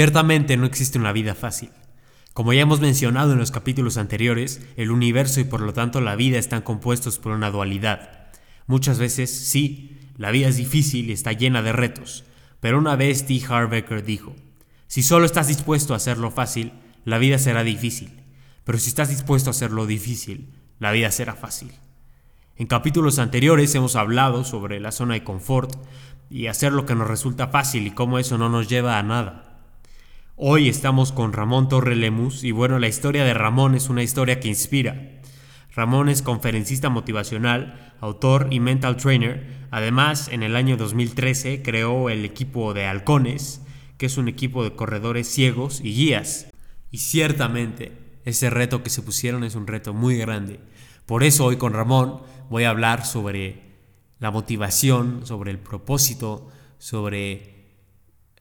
Ciertamente 0.00 0.56
no 0.56 0.64
existe 0.64 0.98
una 0.98 1.12
vida 1.12 1.34
fácil. 1.34 1.68
Como 2.32 2.54
ya 2.54 2.62
hemos 2.62 2.80
mencionado 2.80 3.34
en 3.34 3.38
los 3.38 3.50
capítulos 3.50 3.98
anteriores, 3.98 4.66
el 4.78 4.92
universo 4.92 5.40
y 5.40 5.44
por 5.44 5.60
lo 5.60 5.74
tanto 5.74 6.00
la 6.00 6.16
vida 6.16 6.38
están 6.38 6.62
compuestos 6.62 7.18
por 7.18 7.32
una 7.32 7.50
dualidad. 7.50 8.30
Muchas 8.66 8.98
veces, 8.98 9.30
sí, 9.30 9.98
la 10.16 10.30
vida 10.30 10.48
es 10.48 10.56
difícil 10.56 11.10
y 11.10 11.12
está 11.12 11.32
llena 11.32 11.60
de 11.60 11.72
retos, 11.72 12.24
pero 12.60 12.78
una 12.78 12.96
vez 12.96 13.26
T. 13.26 13.42
Harbecker 13.46 14.02
dijo, 14.02 14.34
si 14.86 15.02
solo 15.02 15.26
estás 15.26 15.48
dispuesto 15.48 15.92
a 15.92 15.98
hacerlo 15.98 16.30
fácil, 16.30 16.72
la 17.04 17.18
vida 17.18 17.36
será 17.36 17.62
difícil, 17.62 18.22
pero 18.64 18.78
si 18.78 18.88
estás 18.88 19.10
dispuesto 19.10 19.50
a 19.50 19.52
hacerlo 19.52 19.84
difícil, 19.84 20.48
la 20.78 20.92
vida 20.92 21.10
será 21.10 21.34
fácil. 21.34 21.72
En 22.56 22.68
capítulos 22.68 23.18
anteriores 23.18 23.74
hemos 23.74 23.96
hablado 23.96 24.44
sobre 24.44 24.80
la 24.80 24.92
zona 24.92 25.12
de 25.12 25.24
confort 25.24 25.76
y 26.30 26.46
hacer 26.46 26.72
lo 26.72 26.86
que 26.86 26.94
nos 26.94 27.06
resulta 27.06 27.48
fácil 27.48 27.86
y 27.86 27.90
cómo 27.90 28.18
eso 28.18 28.38
no 28.38 28.48
nos 28.48 28.66
lleva 28.66 28.98
a 28.98 29.02
nada. 29.02 29.49
Hoy 30.42 30.70
estamos 30.70 31.12
con 31.12 31.34
Ramón 31.34 31.68
Torre 31.68 31.94
Lemus 31.94 32.44
y 32.44 32.50
bueno, 32.50 32.78
la 32.78 32.88
historia 32.88 33.24
de 33.24 33.34
Ramón 33.34 33.74
es 33.74 33.90
una 33.90 34.02
historia 34.02 34.40
que 34.40 34.48
inspira. 34.48 35.20
Ramón 35.74 36.08
es 36.08 36.22
conferencista 36.22 36.88
motivacional, 36.88 37.94
autor 38.00 38.48
y 38.50 38.58
mental 38.58 38.96
trainer. 38.96 39.66
Además, 39.70 40.28
en 40.32 40.42
el 40.42 40.56
año 40.56 40.78
2013 40.78 41.60
creó 41.60 42.08
el 42.08 42.24
equipo 42.24 42.72
de 42.72 42.86
Halcones, 42.86 43.60
que 43.98 44.06
es 44.06 44.16
un 44.16 44.28
equipo 44.28 44.64
de 44.64 44.74
corredores 44.74 45.28
ciegos 45.28 45.82
y 45.84 45.92
guías. 45.92 46.48
Y 46.90 46.96
ciertamente, 46.96 47.92
ese 48.24 48.48
reto 48.48 48.82
que 48.82 48.88
se 48.88 49.02
pusieron 49.02 49.44
es 49.44 49.56
un 49.56 49.66
reto 49.66 49.92
muy 49.92 50.16
grande. 50.16 50.58
Por 51.04 51.22
eso 51.22 51.44
hoy 51.44 51.56
con 51.56 51.74
Ramón 51.74 52.22
voy 52.48 52.64
a 52.64 52.70
hablar 52.70 53.04
sobre 53.04 53.60
la 54.20 54.30
motivación, 54.30 55.26
sobre 55.26 55.50
el 55.50 55.58
propósito, 55.58 56.48
sobre 56.78 57.59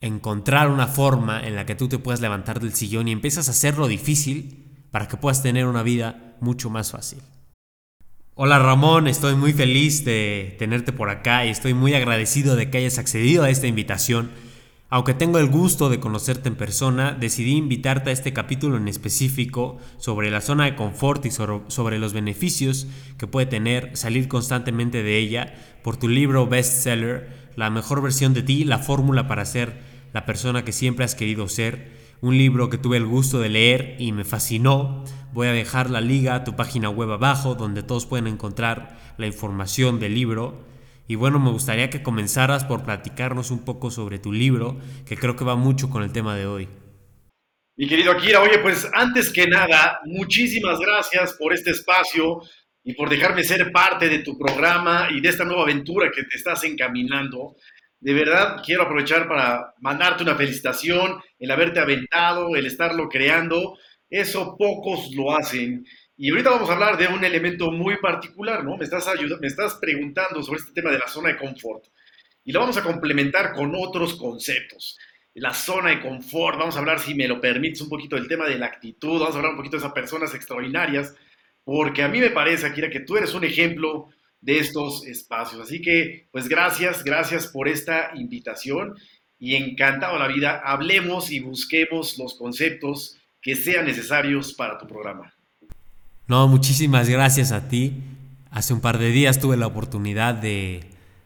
encontrar 0.02 0.69
una 0.69 0.88
forma 0.88 1.45
en 1.45 1.55
la 1.55 1.66
que 1.66 1.75
tú 1.75 1.89
te 1.89 2.00
puedas 2.00 2.22
levantar 2.22 2.59
del 2.59 2.73
sillón 2.73 3.08
y 3.08 3.11
empiezas 3.11 3.47
a 3.47 3.52
hacerlo 3.52 3.88
difícil 3.88 4.66
para 4.92 5.08
que 5.08 5.17
puedas 5.17 5.44
tener 5.44 5.66
una 5.66 5.83
vida 5.83 6.36
mucho 6.39 6.69
más 6.69 6.92
fácil. 6.92 7.19
Hola 8.36 8.58
Ramón, 8.58 9.08
estoy 9.08 9.36
muy 9.36 9.52
feliz 9.52 10.05
de 10.05 10.55
tenerte 10.58 10.94
por 10.94 11.09
acá 11.09 11.45
y 11.45 11.50
estoy 11.50 11.73
muy 11.73 11.94
agradecido 11.94 12.55
de 12.55 12.70
que 12.70 12.77
hayas 12.77 12.97
accedido 12.97 13.44
a 13.44 13.50
esta 13.50 13.67
invitación. 13.67 14.31
Aunque 14.92 15.14
tengo 15.14 15.38
el 15.39 15.50
gusto 15.50 15.89
de 15.89 16.00
conocerte 16.00 16.47
en 16.47 16.55
persona, 16.55 17.11
decidí 17.11 17.58
invitarte 17.58 18.09
a 18.09 18.14
este 18.14 18.31
capítulo 18.31 18.77
en 18.77 18.88
específico 18.88 19.77
sobre 19.97 20.31
la 20.31 20.42
zona 20.42 20.66
de 20.66 20.75
confort 20.75 21.25
y 21.25 21.31
sobre 21.31 22.00
los 22.00 22.14
beneficios 22.14 22.88
que 23.17 23.27
puede 23.27 23.45
tener 23.45 23.92
salir 23.97 24.27
constantemente 24.30 25.03
de 25.03 25.17
ella 25.17 25.53
por 25.83 25.97
tu 25.97 26.08
libro 26.08 26.47
bestseller, 26.47 27.50
La 27.55 27.70
mejor 27.70 28.02
versión 28.02 28.33
de 28.33 28.42
ti, 28.42 28.64
la 28.64 28.80
fórmula 28.80 29.27
para 29.27 29.44
ser 29.44 29.89
la 30.14 30.26
persona 30.26 30.64
que 30.64 30.72
siempre 30.72 31.06
has 31.06 31.16
querido 31.16 31.48
ser, 31.48 31.92
un 32.22 32.38
libro 32.38 32.70
que 32.70 32.78
tuve 32.78 32.98
el 32.98 33.06
gusto 33.06 33.40
de 33.40 33.50
leer 33.50 33.96
y 34.00 34.12
me 34.12 34.26
fascinó. 34.26 35.04
Voy 35.32 35.48
a 35.48 35.54
dejar 35.54 35.90
la 35.90 36.02
liga 36.02 36.36
a 36.36 36.44
tu 36.44 36.56
página 36.56 36.90
web 36.90 37.12
abajo 37.12 37.56
donde 37.56 37.84
todos 37.84 38.06
pueden 38.06 38.28
encontrar 38.28 38.98
la 39.18 39.28
información 39.28 40.00
del 40.00 40.16
libro. 40.16 40.66
Y 41.08 41.16
bueno, 41.16 41.40
me 41.40 41.50
gustaría 41.50 41.90
que 41.90 42.04
comenzaras 42.04 42.66
por 42.66 42.83
platicarnos 42.83 43.52
un 43.52 43.64
poco 43.66 43.89
sobre 43.89 44.20
tu 44.20 44.32
libro, 44.32 44.78
que 45.06 45.17
creo 45.17 45.36
que 45.36 45.45
va 45.45 45.56
mucho 45.56 45.89
con 45.89 46.04
el 46.04 46.12
tema 46.12 46.36
de 46.36 46.45
hoy. 46.45 46.67
Mi 47.78 47.88
querido 47.88 48.12
Akira, 48.12 48.42
oye, 48.42 48.60
pues 48.60 48.89
antes 48.94 49.32
que 49.32 49.48
nada, 49.48 50.02
muchísimas 50.06 50.80
gracias 50.80 51.33
por 51.33 51.54
este 51.54 51.72
espacio 51.72 52.42
y 52.83 52.94
por 52.94 53.10
dejarme 53.10 53.44
ser 53.44 53.72
parte 53.72 54.10
de 54.10 54.20
tu 54.20 54.38
programa 54.38 55.08
y 55.12 55.22
de 55.22 55.30
esta 55.30 55.45
nueva 55.45 55.64
aventura 55.64 56.12
que 56.14 56.23
te 56.23 56.36
estás 56.36 56.64
encaminando 56.66 57.56
de 57.99 58.14
verdad 58.14 58.61
quiero 58.65 58.83
aprovechar 58.83 59.27
para 59.27 59.73
mandarte 59.80 60.23
una 60.23 60.36
felicitación, 60.36 61.21
el 61.37 61.52
haberte 61.52 61.80
aventado, 61.80 62.55
el 62.55 62.65
estarlo 62.65 63.10
creando. 63.10 63.77
Eso 64.10 64.55
pocos 64.58 65.11
lo 65.14 65.36
hacen. 65.36 65.86
Y 66.17 66.32
ahorita 66.32 66.49
vamos 66.49 66.70
a 66.70 66.73
hablar 66.73 66.98
de 66.98 67.08
un 67.08 67.23
elemento 67.23 67.71
muy 67.71 67.98
particular, 67.98 68.64
¿no? 68.64 68.77
Me 68.77 68.86
estás, 68.86 69.08
me 69.39 69.48
estás 69.48 69.76
preguntando 69.76 70.42
sobre 70.43 70.59
este 70.59 70.73
tema 70.73 70.92
de 70.92 70.99
la 70.99 71.08
zona 71.08 71.30
de 71.30 71.38
confort. 71.38 71.86
Y 72.43 72.52
lo 72.52 72.61
vamos 72.61 72.77
a 72.77 72.83
complementar 72.83 73.54
con 73.54 73.73
otros 73.76 74.15
conceptos. 74.15 74.98
La 75.36 75.54
zona 75.54 75.92
de 75.92 76.02
confort, 76.02 76.58
vamos 76.58 76.76
a 76.76 76.80
hablar, 76.80 76.99
si 76.99 77.14
me 77.14 77.27
lo 77.27 77.39
permites, 77.39 77.82
un 77.82 77.89
poquito 77.89 78.15
del 78.15 78.27
tema 78.27 78.48
de 78.48 78.58
la 78.58 78.65
actitud, 78.65 79.20
vamos 79.20 79.36
a 79.36 79.38
hablar 79.38 79.52
un 79.52 79.58
poquito 79.58 79.77
de 79.77 79.83
esas 79.83 79.93
personas 79.93 80.33
extraordinarias, 80.33 81.15
porque 81.64 82.02
a 82.02 82.08
mí 82.08 82.20
me 82.20 82.32
parece, 82.32 82.65
Akira, 82.65 82.89
que 82.89 83.02
tú 83.02 83.15
eres 83.15 83.33
un 83.33 83.43
ejemplo 83.43 84.09
de 84.42 84.60
estos 84.60 85.05
espacios. 85.05 85.61
Así 85.61 85.82
que, 85.82 86.27
pues 86.32 86.48
gracias, 86.48 87.04
gracias 87.04 87.48
por 87.48 87.67
esta 87.67 88.11
invitación 88.16 88.95
y 89.38 89.55
encantado 89.55 90.17
la 90.17 90.27
vida. 90.27 90.61
Hablemos 90.64 91.32
y 91.32 91.39
busquemos 91.39 92.17
los 92.17 92.36
conceptos 92.36 93.17
que 93.42 93.55
sean 93.55 93.86
necesarios 93.86 94.54
para 94.54 94.77
tu 94.77 94.88
programa. 94.88 95.33
No, 96.27 96.48
muchísimas 96.48 97.10
gracias 97.10 97.52
a 97.52 97.67
ti. 97.67 97.94
Hace 98.52 98.73
un 98.73 98.82
par 98.82 98.98
de 98.98 99.11
días 99.11 99.39
tuve 99.39 99.58
la 99.58 99.67
oportunidad 99.67 100.36
de 100.36 100.82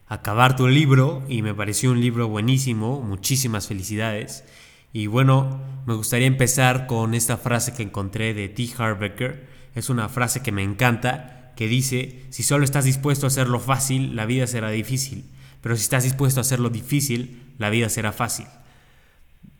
acabar 0.06 0.56
tu 0.56 0.68
libro 0.68 1.24
y 1.28 1.42
me 1.42 1.54
pareció 1.54 1.90
un 1.90 2.00
libro 2.00 2.28
buenísimo. 2.28 3.00
Muchísimas 3.02 3.66
felicidades. 3.66 4.44
Y 4.92 5.08
bueno, 5.08 5.60
me 5.86 5.94
gustaría 5.94 6.26
empezar 6.26 6.86
con 6.86 7.14
esta 7.14 7.36
frase 7.36 7.74
que 7.74 7.82
encontré 7.82 8.32
de 8.32 8.48
T. 8.48 8.68
Harbecker. 8.78 9.46
Es 9.74 9.90
una 9.90 10.08
frase 10.08 10.42
que 10.42 10.52
me 10.52 10.62
encanta 10.62 11.43
que 11.56 11.68
dice, 11.68 12.24
si 12.30 12.42
solo 12.42 12.64
estás 12.64 12.84
dispuesto 12.84 13.26
a 13.26 13.28
hacerlo 13.28 13.60
fácil, 13.60 14.16
la 14.16 14.26
vida 14.26 14.46
será 14.46 14.70
difícil, 14.70 15.24
pero 15.60 15.76
si 15.76 15.82
estás 15.82 16.04
dispuesto 16.04 16.40
a 16.40 16.42
hacerlo 16.42 16.70
difícil, 16.70 17.54
la 17.58 17.70
vida 17.70 17.88
será 17.88 18.12
fácil. 18.12 18.46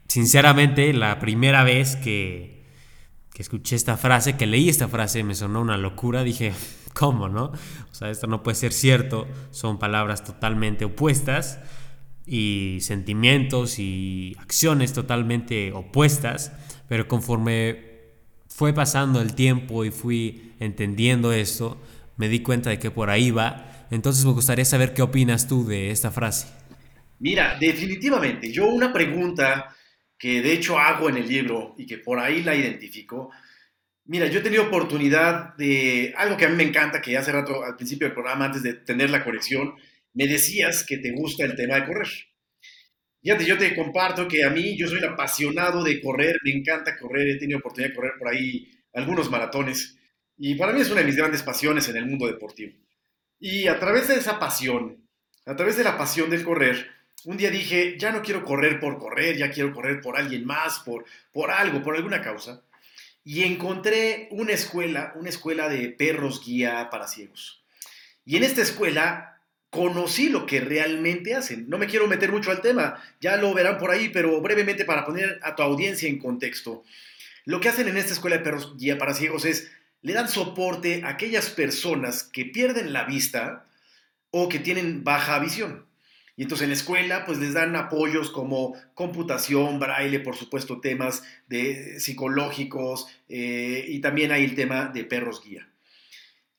Sinceramente, 0.09 0.93
la 0.93 1.19
primera 1.19 1.65
vez 1.65 1.97
que, 1.97 2.65
que 3.33 3.43
escuché 3.43 3.77
esta 3.77 3.97
frase, 3.97 4.37
que 4.37 4.47
leí 4.47 4.69
esta 4.69 4.89
frase, 4.89 5.25
me 5.25 5.35
sonó 5.35 5.61
una 5.61 5.77
locura, 5.77 6.23
dije, 6.23 6.53
¿cómo, 6.95 7.29
no? 7.29 7.47
O 7.91 7.95
sea, 7.95 8.11
esto 8.11 8.27
no 8.27 8.43
puede 8.43 8.55
ser 8.55 8.73
cierto, 8.73 9.27
son 9.51 9.79
palabras 9.79 10.25
totalmente 10.25 10.85
opuestas 10.85 11.59
y 12.27 12.79
sentimientos 12.81 13.79
y 13.79 14.37
acciones 14.39 14.93
totalmente 14.93 15.73
opuestas, 15.73 16.53
pero 16.89 17.09
conforme 17.09 17.94
fue 18.55 18.73
pasando 18.73 19.21
el 19.21 19.35
tiempo 19.35 19.85
y 19.85 19.91
fui 19.91 20.53
entendiendo 20.61 21.33
esto, 21.33 21.77
me 22.17 22.29
di 22.29 22.39
cuenta 22.39 22.71
de 22.71 22.79
que 22.79 22.93
por 22.93 23.11
ahí 23.11 23.33
va. 23.33 23.87
Entonces 23.91 24.25
me 24.25 24.31
gustaría 24.31 24.65
saber 24.65 24.95
qué 24.95 25.03
opinas 25.03 25.49
tú 25.49 25.67
de 25.67 25.91
esta 25.91 26.13
frase. 26.13 26.47
Mira, 27.19 27.59
definitivamente, 27.59 28.53
yo 28.53 28.67
una 28.67 28.93
pregunta 28.93 29.75
que 30.17 30.41
de 30.41 30.53
hecho 30.53 30.79
hago 30.79 31.09
en 31.09 31.17
el 31.17 31.27
libro 31.27 31.75
y 31.77 31.85
que 31.85 31.99
por 31.99 32.21
ahí 32.21 32.45
la 32.45 32.55
identifico. 32.55 33.33
Mira, 34.05 34.29
yo 34.29 34.39
he 34.39 34.43
tenido 34.43 34.69
oportunidad 34.69 35.57
de 35.57 36.15
algo 36.17 36.37
que 36.37 36.45
a 36.45 36.49
mí 36.49 36.55
me 36.55 36.63
encanta, 36.63 37.03
que 37.03 37.19
hace 37.19 37.33
rato 37.33 37.65
al 37.65 37.75
principio 37.75 38.07
del 38.07 38.15
programa, 38.15 38.45
antes 38.45 38.63
de 38.63 38.75
tener 38.75 39.11
la 39.11 39.25
corrección, 39.25 39.75
me 40.13 40.29
decías 40.29 40.85
que 40.87 40.99
te 40.99 41.11
gusta 41.11 41.45
el 41.45 41.57
tema 41.57 41.75
de 41.75 41.87
correr. 41.87 42.09
Fíjate, 43.25 43.47
yo 43.47 43.57
te 43.57 43.75
comparto 43.75 44.29
que 44.29 44.45
a 44.45 44.51
mí, 44.51 44.77
yo 44.77 44.87
soy 44.87 44.99
un 44.99 45.07
apasionado 45.07 45.83
de 45.83 46.01
correr, 46.03 46.39
me 46.45 46.53
encanta 46.53 46.99
correr, 46.99 47.31
he 47.31 47.39
tenido 47.39 47.59
oportunidad 47.59 47.89
de 47.89 47.97
correr 47.97 48.13
por 48.19 48.29
ahí 48.29 48.71
algunos 48.93 49.31
maratones 49.31 49.97
y 50.37 50.57
para 50.57 50.75
mí 50.75 50.83
es 50.83 50.91
una 50.91 51.01
de 51.01 51.07
mis 51.07 51.17
grandes 51.17 51.43
pasiones 51.43 51.89
en 51.89 51.97
el 51.97 52.05
mundo 52.05 52.27
deportivo. 52.27 52.75
Y 53.41 53.67
a 53.67 53.79
través 53.79 54.09
de 54.09 54.17
esa 54.17 54.39
pasión, 54.39 55.09
a 55.47 55.57
través 55.57 55.79
de 55.79 55.85
la 55.85 55.97
pasión 55.97 56.29
del 56.29 56.45
correr, 56.45 56.87
un 57.25 57.39
día 57.39 57.51
dije, 57.51 57.97
ya 57.99 58.13
no 58.13 58.21
quiero 58.21 58.45
correr 58.45 58.79
por 58.79 58.99
correr, 58.99 59.39
ya 59.39 59.51
quiero 59.51 59.73
correr 59.73 60.03
por 60.03 60.19
alguien 60.19 60.45
más, 60.45 60.81
por, 60.81 61.07
por 61.33 61.51
algo, 61.51 61.83
por 61.83 61.97
alguna 61.97 62.21
causa. 62.21 62.63
Y 63.25 63.45
encontré 63.45 64.29
una 64.33 64.53
escuela, 64.53 65.15
una 65.17 65.31
escuela 65.31 65.71
de 65.71 65.89
perros 65.89 66.45
guía 66.45 66.91
para 66.91 67.07
ciegos. 67.07 67.65
Y 68.27 68.37
en 68.37 68.45
esta 68.45 68.61
escuela 68.61 69.34
conocí 69.75 70.29
lo 70.29 70.47
que 70.47 70.61
realmente 70.61 71.35
hacen. 71.35 71.69
No 71.69 71.79
me 71.79 71.89
quiero 71.89 72.07
meter 72.07 72.31
mucho 72.31 72.53
al 72.53 72.61
tema, 72.61 73.03
ya 73.21 73.37
lo 73.37 73.53
verán 73.53 73.77
por 73.77 73.91
ahí, 73.91 74.09
pero 74.09 74.41
brevemente 74.41 74.85
para 74.85 75.05
poner 75.05 75.41
a 75.43 75.57
tu 75.57 75.65
audiencia 75.65 76.09
en 76.09 76.21
contexto. 76.21 76.85
Lo 77.45 77.59
que 77.59 77.69
hacen 77.69 77.89
en 77.89 77.97
esta 77.97 78.13
escuela 78.13 78.37
de 78.37 78.45
perros 78.45 78.77
guía 78.79 78.99
para 78.99 79.15
ciegos 79.15 79.45
es, 79.45 79.73
le 80.01 80.13
dan 80.13 80.29
soporte 80.29 81.03
a 81.03 81.09
aquellas 81.09 81.51
personas 81.51 82.23
que 82.23 82.45
pierden 82.45 82.93
la 82.93 83.03
vista 83.03 83.67
o 84.31 84.49
que 84.49 84.61
tienen 84.61 85.03
baja 85.03 85.41
visión. 85.41 85.87
Y 86.37 86.45
entonces 86.45 86.65
en 86.65 86.71
la 86.71 86.77
escuela 86.77 87.25
pues 87.25 87.39
les 87.39 87.53
dan 87.53 87.75
apoyos 87.75 88.31
como 88.31 88.77
computación, 88.95 89.81
braille, 89.81 90.21
por 90.21 90.37
supuesto 90.37 90.81
temas 90.81 91.25
de 91.49 91.99
psicológicos 91.99 93.09
eh, 93.29 93.85
y 93.89 93.99
también 94.01 94.31
hay 94.31 94.45
el 94.45 94.55
tema 94.55 94.87
de 94.87 95.05
perros 95.05 95.43
guía. 95.43 95.69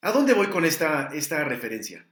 ¿A 0.02 0.12
dónde 0.12 0.34
voy 0.34 0.48
con 0.48 0.66
esta, 0.66 1.12
esta 1.14 1.46
referencia? 1.46 2.06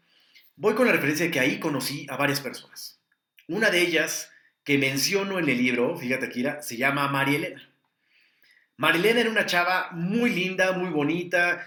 Voy 0.55 0.75
con 0.75 0.85
la 0.85 0.93
referencia 0.93 1.25
de 1.25 1.31
que 1.31 1.39
ahí 1.39 1.59
conocí 1.59 2.05
a 2.09 2.15
varias 2.15 2.39
personas. 2.39 2.99
Una 3.47 3.71
de 3.71 3.81
ellas 3.81 4.31
que 4.63 4.77
menciono 4.77 5.39
en 5.39 5.49
el 5.49 5.57
libro, 5.57 5.97
fíjate 5.97 6.29
Kira, 6.29 6.61
se 6.61 6.77
llama 6.77 7.07
María 7.07 7.37
Elena. 7.37 7.69
María 8.77 9.01
Elena 9.01 9.21
era 9.21 9.29
una 9.31 9.45
chava 9.47 9.89
muy 9.91 10.29
linda, 10.29 10.73
muy 10.73 10.89
bonita, 10.89 11.65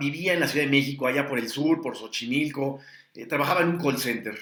vivía 0.00 0.32
en 0.32 0.40
la 0.40 0.48
Ciudad 0.48 0.64
de 0.64 0.70
México, 0.70 1.06
allá 1.06 1.28
por 1.28 1.38
el 1.38 1.48
sur, 1.48 1.82
por 1.82 1.96
Xochimilco, 1.96 2.80
eh, 3.14 3.26
trabajaba 3.26 3.60
en 3.60 3.68
un 3.68 3.78
call 3.78 3.98
center. 3.98 4.38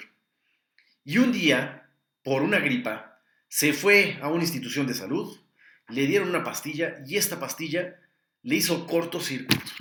Y 1.03 1.17
un 1.17 1.31
día, 1.31 1.89
por 2.23 2.41
una 2.41 2.59
gripa, 2.59 3.07
Se 3.53 3.73
fue 3.73 4.17
a 4.21 4.29
una 4.29 4.43
institución 4.43 4.87
de 4.87 4.93
salud, 4.93 5.37
le 5.89 6.07
dieron 6.07 6.29
una 6.29 6.41
pastilla 6.41 7.03
y 7.05 7.17
esta 7.17 7.37
pastilla 7.37 7.99
le 8.43 8.55
hizo 8.55 8.87
cortocircuito. 8.87 9.71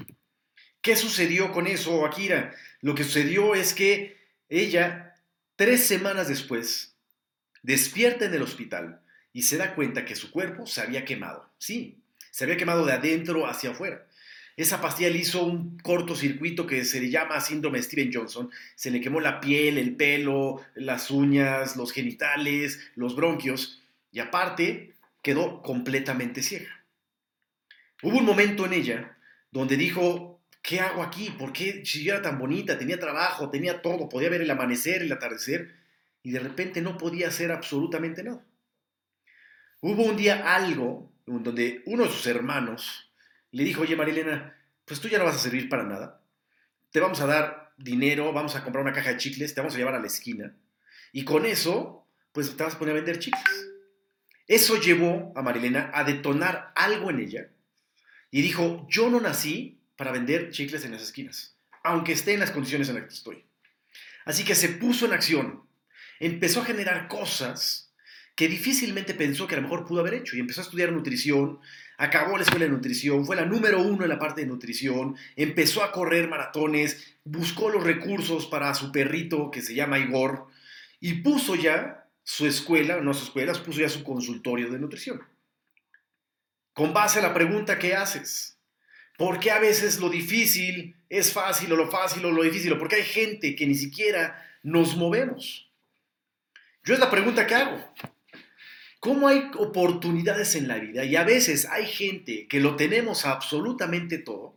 ¿Qué 0.83 0.97
sucedió 0.97 1.53
con 1.53 1.67
eso, 1.67 2.07
Akira? 2.07 2.55
Lo 2.81 2.95
que 2.95 3.05
sucedió 3.05 3.55
es 3.55 3.75
que 3.75 4.17
ella, 4.49 5.15
tres 5.57 5.87
semanas 5.87 6.29
después, 6.29 6.95
despierta 7.63 8.25
en 8.25 8.35
el 8.35 8.43
hospital 8.43 9.01
y 9.33 9.43
se 9.43 9.57
da 9.59 9.75
cuenta 9.75 10.05
que 10.05 10.17
su 10.17 10.31
cuerpo 10.31 10.67
se 10.67 10.81
había 10.81 11.05
quemado. 11.05 11.49
Sí, 11.59 11.99
se 12.31 12.45
había 12.45 12.57
quemado 12.57 12.87
de 12.87 12.95
adentro 12.95 13.47
hacia 13.47 13.71
afuera. 13.71 14.07
Esa 14.57 14.81
pastilla 14.81 15.11
le 15.11 15.19
hizo 15.19 15.45
un 15.45 15.79
cortocircuito 15.79 16.67
que 16.67 16.85
se 16.85 17.01
le 17.01 17.09
llama 17.09 17.41
síndrome 17.41 17.83
Steven 17.83 18.13
Johnson. 18.13 18.51
Se 18.75 18.91
le 18.91 19.01
quemó 19.01 19.21
la 19.21 19.41
piel, 19.41 19.79
el 19.79 19.97
pelo, 19.97 20.61
las 20.75 21.11
uñas, 21.11 21.77
los 21.77 21.93
genitales, 21.93 22.79
los 22.95 23.17
bronquios 23.17 23.83
y 24.13 24.19
aparte 24.19 24.93
quedó 25.23 25.63
completamente 25.63 26.43
ciega. 26.43 26.85
Hubo 28.03 28.19
un 28.19 28.25
momento 28.25 28.67
en 28.67 28.73
ella 28.73 29.17
donde 29.51 29.77
dijo, 29.77 30.30
¿qué 30.63 30.81
hago 30.81 31.03
aquí? 31.03 31.31
¿Por 31.31 31.53
qué 31.53 31.85
si 31.85 32.05
yo 32.05 32.15
era 32.15 32.23
tan 32.23 32.39
bonita, 32.39 32.79
tenía 32.79 32.99
trabajo, 32.99 33.51
tenía 33.51 33.83
todo, 33.83 34.09
podía 34.09 34.31
ver 34.31 34.43
el 34.43 34.51
amanecer, 34.51 35.03
el 35.03 35.13
atardecer 35.13 35.75
y 36.23 36.33
de 36.33 36.41
repente 36.41 36.81
no 36.81 36.99
podía 36.99 37.29
hacer 37.29 37.53
absolutamente 37.53 38.23
nada? 38.23 38.45
Hubo 39.81 40.03
un 40.03 40.17
día 40.17 40.55
algo 40.55 41.11
donde 41.27 41.83
uno 41.87 42.05
de 42.05 42.11
sus 42.11 42.27
hermanos 42.27 43.11
le 43.51 43.65
dijo, 43.65 43.83
oye 43.83 43.97
Marilena, 43.97 44.57
pues 44.85 45.01
tú 45.01 45.09
ya 45.09 45.19
no 45.19 45.25
vas 45.25 45.37
a 45.37 45.41
servir 45.41 45.69
para 45.69 45.85
nada. 45.85 46.21
Te 46.91 47.01
vamos 47.01 47.21
a 47.21 47.27
dar 47.27 47.73
dinero, 47.77 48.33
vamos 48.33 48.57
a 48.57 48.63
comprar 48.63 48.85
una 48.85 48.93
caja 48.93 49.11
de 49.11 49.17
chicles, 49.17 49.55
te 49.55 49.61
vamos 49.61 49.75
a 49.75 49.79
llevar 49.79 49.95
a 49.95 50.01
la 50.01 50.07
esquina. 50.07 50.55
Y 51.13 51.25
con 51.25 51.47
eso, 51.47 52.07
pues 52.33 52.55
te 52.57 52.63
vas 52.63 52.75
a 52.75 52.79
poner 52.79 52.93
a 52.93 52.97
vender 52.97 53.19
chicles. 53.19 53.71
Eso 54.47 54.77
llevó 54.81 55.33
a 55.37 55.43
Marilena 55.43 55.91
a 55.95 56.05
detonar 56.05 56.73
algo 56.75 57.11
en 57.11 57.21
ella 57.21 57.51
y 58.31 58.43
dijo, 58.43 58.87
yo 58.91 59.09
no 59.09 59.21
nací 59.21 59.80
para 60.01 60.13
vender 60.13 60.49
chicles 60.51 60.87
en 60.87 60.93
las 60.93 61.03
esquinas, 61.03 61.59
aunque 61.85 62.13
esté 62.13 62.33
en 62.33 62.41
las 62.41 62.53
condiciones 62.53 62.89
en 62.89 62.95
las 62.95 63.05
que 63.05 63.13
estoy. 63.13 63.45
Así 64.25 64.47
que 64.47 64.55
se 64.55 64.71
puso 64.71 65.05
en 65.05 65.13
acción, 65.13 65.69
empezó 66.19 66.63
a 66.63 66.65
generar 66.65 67.07
cosas 67.07 67.93
que 68.35 68.49
difícilmente 68.49 69.13
pensó 69.13 69.47
que 69.47 69.57
a 69.57 69.59
lo 69.59 69.65
mejor 69.65 69.85
pudo 69.85 70.01
haber 70.01 70.15
hecho 70.15 70.35
y 70.35 70.41
empezó 70.41 70.63
a 70.63 70.65
estudiar 70.65 70.91
nutrición, 70.91 71.61
acabó 71.99 72.39
la 72.39 72.45
escuela 72.45 72.65
de 72.65 72.71
nutrición, 72.71 73.27
fue 73.27 73.37
la 73.37 73.45
número 73.45 73.83
uno 73.83 74.05
en 74.05 74.09
la 74.09 74.19
parte 74.19 74.41
de 74.41 74.47
nutrición, 74.47 75.17
empezó 75.37 75.85
a 75.85 75.93
correr 75.93 76.29
maratones, 76.29 77.19
buscó 77.23 77.69
los 77.69 77.85
recursos 77.85 78.47
para 78.47 78.73
su 78.73 78.93
perrito 78.93 79.51
que 79.51 79.61
se 79.61 79.75
llama 79.75 79.99
Igor 79.99 80.47
y 80.99 81.21
puso 81.21 81.57
ya 81.57 82.09
su 82.25 82.47
escuela, 82.47 83.03
no 83.03 83.13
su 83.13 83.25
escuela, 83.25 83.53
puso 83.53 83.81
ya 83.81 83.91
su 83.91 84.03
consultorio 84.03 84.71
de 84.71 84.79
nutrición. 84.79 85.21
Con 86.73 86.95
base 86.95 87.19
a 87.19 87.23
la 87.23 87.35
pregunta 87.35 87.79
que 87.79 87.95
haces, 87.95 88.57
¿por 89.21 89.39
qué 89.39 89.51
a 89.51 89.59
veces 89.59 90.01
lo 90.01 90.09
difícil 90.09 90.97
es 91.11 91.31
fácil 91.31 91.71
o 91.75 91.77
lo 91.77 91.91
fácil 91.91 92.25
o 92.25 92.31
lo 92.31 92.43
difícil? 92.43 92.73
¿O 92.73 92.79
por 92.79 92.89
qué 92.89 92.97
hay 92.97 93.03
gente 93.03 93.55
que 93.55 93.67
ni 93.67 93.75
siquiera 93.75 94.43
nos 94.63 94.97
movemos? 94.97 95.71
Yo 96.85 96.95
es 96.95 97.01
la 97.01 97.11
pregunta 97.11 97.47
que 97.47 97.55
hago. 97.55 97.85
¿Cómo 98.99 99.29
hay 99.29 99.51
oportunidades 99.59 100.55
en 100.55 100.69
la 100.69 100.79
vida? 100.79 101.05
Y 101.05 101.17
a 101.17 101.25
veces 101.25 101.67
hay 101.67 101.85
gente 101.85 102.49
que 102.49 102.61
lo 102.61 102.77
tenemos 102.77 103.27
absolutamente 103.27 104.17
todo 104.17 104.57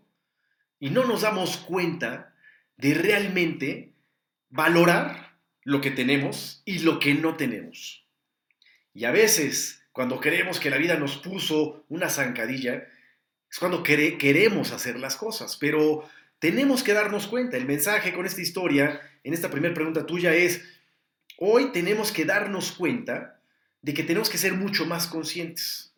y 0.80 0.92
no 0.92 1.04
nos 1.04 1.24
damos 1.24 1.58
cuenta 1.58 2.34
de 2.78 2.94
realmente 2.94 3.92
valorar 4.48 5.40
lo 5.64 5.82
que 5.82 5.92
tenemos 5.92 6.62
y 6.64 6.80
lo 6.80 7.00
que 7.00 7.14
no 7.16 7.36
tenemos. 7.36 8.08
Y 8.94 9.04
a 9.04 9.12
veces, 9.12 9.84
cuando 9.92 10.22
creemos 10.22 10.62
que 10.62 10.70
la 10.70 10.78
vida 10.78 10.96
nos 10.96 11.18
puso 11.18 11.84
una 11.90 12.08
zancadilla, 12.08 12.88
es 13.54 13.60
cuando 13.60 13.84
queremos 13.84 14.72
hacer 14.72 15.00
las 15.00 15.16
cosas, 15.16 15.58
pero 15.58 16.10
tenemos 16.40 16.82
que 16.82 16.94
darnos 16.94 17.28
cuenta. 17.28 17.56
El 17.56 17.68
mensaje 17.68 18.12
con 18.12 18.26
esta 18.26 18.42
historia, 18.42 19.00
en 19.24 19.32
esta 19.32 19.52
primera 19.52 19.76
pregunta 19.76 20.08
tuya, 20.08 20.34
es, 20.34 20.64
hoy 21.38 21.72
tenemos 21.72 22.12
que 22.12 22.26
darnos 22.26 22.72
cuenta 22.72 23.40
de 23.84 23.94
que 23.94 24.02
tenemos 24.02 24.32
que 24.32 24.40
ser 24.40 24.54
mucho 24.54 24.88
más 24.88 25.06
conscientes 25.06 25.94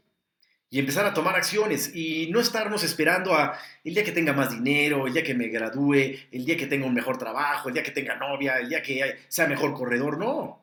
y 0.69 0.79
empezar 0.79 1.05
a 1.05 1.13
tomar 1.13 1.37
acciones 1.37 1.95
y 1.95 2.29
no 2.29 2.41
estarnos 2.41 2.83
esperando 2.83 3.33
a 3.33 3.57
el 3.85 3.93
día 3.93 4.03
que 4.03 4.11
tenga 4.11 4.33
más 4.33 4.51
dinero, 4.51 5.07
el 5.07 5.13
día 5.13 5.23
que 5.23 5.33
me 5.33 5.47
gradúe, 5.47 6.27
el 6.33 6.43
día 6.43 6.57
que 6.57 6.67
tenga 6.67 6.85
un 6.85 6.93
mejor 6.93 7.17
trabajo, 7.17 7.69
el 7.69 7.75
día 7.75 7.83
que 7.83 7.91
tenga 7.91 8.17
novia, 8.17 8.57
el 8.59 8.67
día 8.67 8.81
que 8.81 9.19
sea 9.29 9.47
mejor 9.47 9.73
corredor, 9.73 10.17
no. 10.17 10.59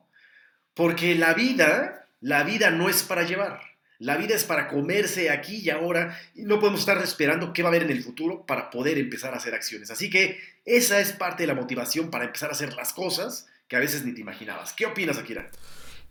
Porque 0.75 1.15
la 1.15 1.33
vida, 1.33 2.05
la 2.21 2.43
vida 2.43 2.69
no 2.69 2.87
es 2.87 3.01
para 3.01 3.23
llevar. 3.23 3.72
La 4.03 4.17
vida 4.17 4.35
es 4.35 4.43
para 4.43 4.67
comerse 4.67 5.29
aquí 5.29 5.61
y 5.63 5.69
ahora 5.69 6.19
y 6.35 6.41
no 6.41 6.59
podemos 6.59 6.81
estar 6.81 7.01
esperando 7.01 7.53
qué 7.53 7.63
va 7.63 7.69
a 7.69 7.71
haber 7.71 7.83
en 7.83 7.89
el 7.89 8.03
futuro 8.03 8.45
para 8.45 8.69
poder 8.69 8.97
empezar 8.97 9.33
a 9.33 9.37
hacer 9.37 9.55
acciones. 9.55 9.91
Así 9.91 10.09
que 10.09 10.39
esa 10.65 10.99
es 10.99 11.13
parte 11.13 11.43
de 11.43 11.47
la 11.47 11.55
motivación 11.55 12.09
para 12.09 12.25
empezar 12.25 12.49
a 12.49 12.51
hacer 12.51 12.73
las 12.73 12.91
cosas 12.91 13.47
que 13.69 13.77
a 13.77 13.79
veces 13.79 14.03
ni 14.03 14.13
te 14.13 14.19
imaginabas. 14.19 14.73
¿Qué 14.73 14.85
opinas, 14.85 15.17
Akira? 15.17 15.49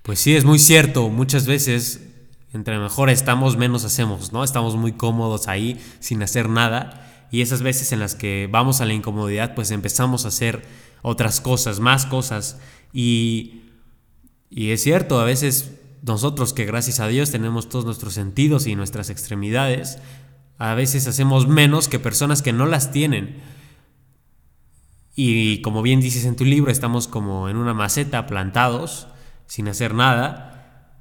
Pues 0.01 0.21
sí, 0.21 0.35
es 0.35 0.47
muy 0.47 0.59
cierto. 0.59 1.11
Muchas 1.11 1.47
veces, 1.47 2.01
entre 2.55 2.79
mejor 2.79 3.11
estamos, 3.11 3.59
menos 3.59 3.85
hacemos, 3.85 4.33
¿no? 4.33 4.43
Estamos 4.43 4.75
muy 4.75 4.93
cómodos 4.93 5.47
ahí, 5.47 5.79
sin 6.01 6.23
hacer 6.23 6.49
nada. 6.49 7.27
Y 7.31 7.43
esas 7.43 7.61
veces 7.61 7.93
en 7.93 8.01
las 8.01 8.15
que 8.15 8.49
vamos 8.51 8.81
a 8.81 8.87
la 8.87 8.95
incomodidad, 8.95 9.55
pues 9.55 9.71
empezamos 9.71 10.25
a 10.25 10.29
hacer 10.29 10.63
otras 11.03 11.43
cosas, 11.43 11.79
más 11.79 12.07
cosas. 12.07 12.59
Y, 12.95 13.65
y 14.49 14.71
es 14.71 14.83
cierto, 14.83 15.21
a 15.21 15.25
veces 15.25 15.73
nosotros 16.03 16.53
que 16.53 16.65
gracias 16.65 17.01
a 17.01 17.07
Dios 17.07 17.31
tenemos 17.31 17.69
todos 17.69 17.85
nuestros 17.85 18.15
sentidos 18.15 18.67
y 18.67 18.75
nuestras 18.75 19.09
extremidades, 19.09 19.99
a 20.59 20.75
veces 20.75 21.07
hacemos 21.07 21.49
menos 21.49 21.89
que 21.89 21.99
personas 21.99 22.43
que 22.43 22.53
no 22.53 22.67
las 22.67 22.91
tienen. 22.91 23.41
Y 25.15 25.61
como 25.63 25.83
bien 25.83 26.01
dices 26.01 26.25
en 26.25 26.37
tu 26.37 26.45
libro, 26.45 26.71
estamos 26.71 27.07
como 27.07 27.49
en 27.49 27.57
una 27.57 27.75
maceta 27.75 28.27
plantados 28.27 29.07
sin 29.47 29.69
hacer 29.69 29.95
nada. 29.95 30.99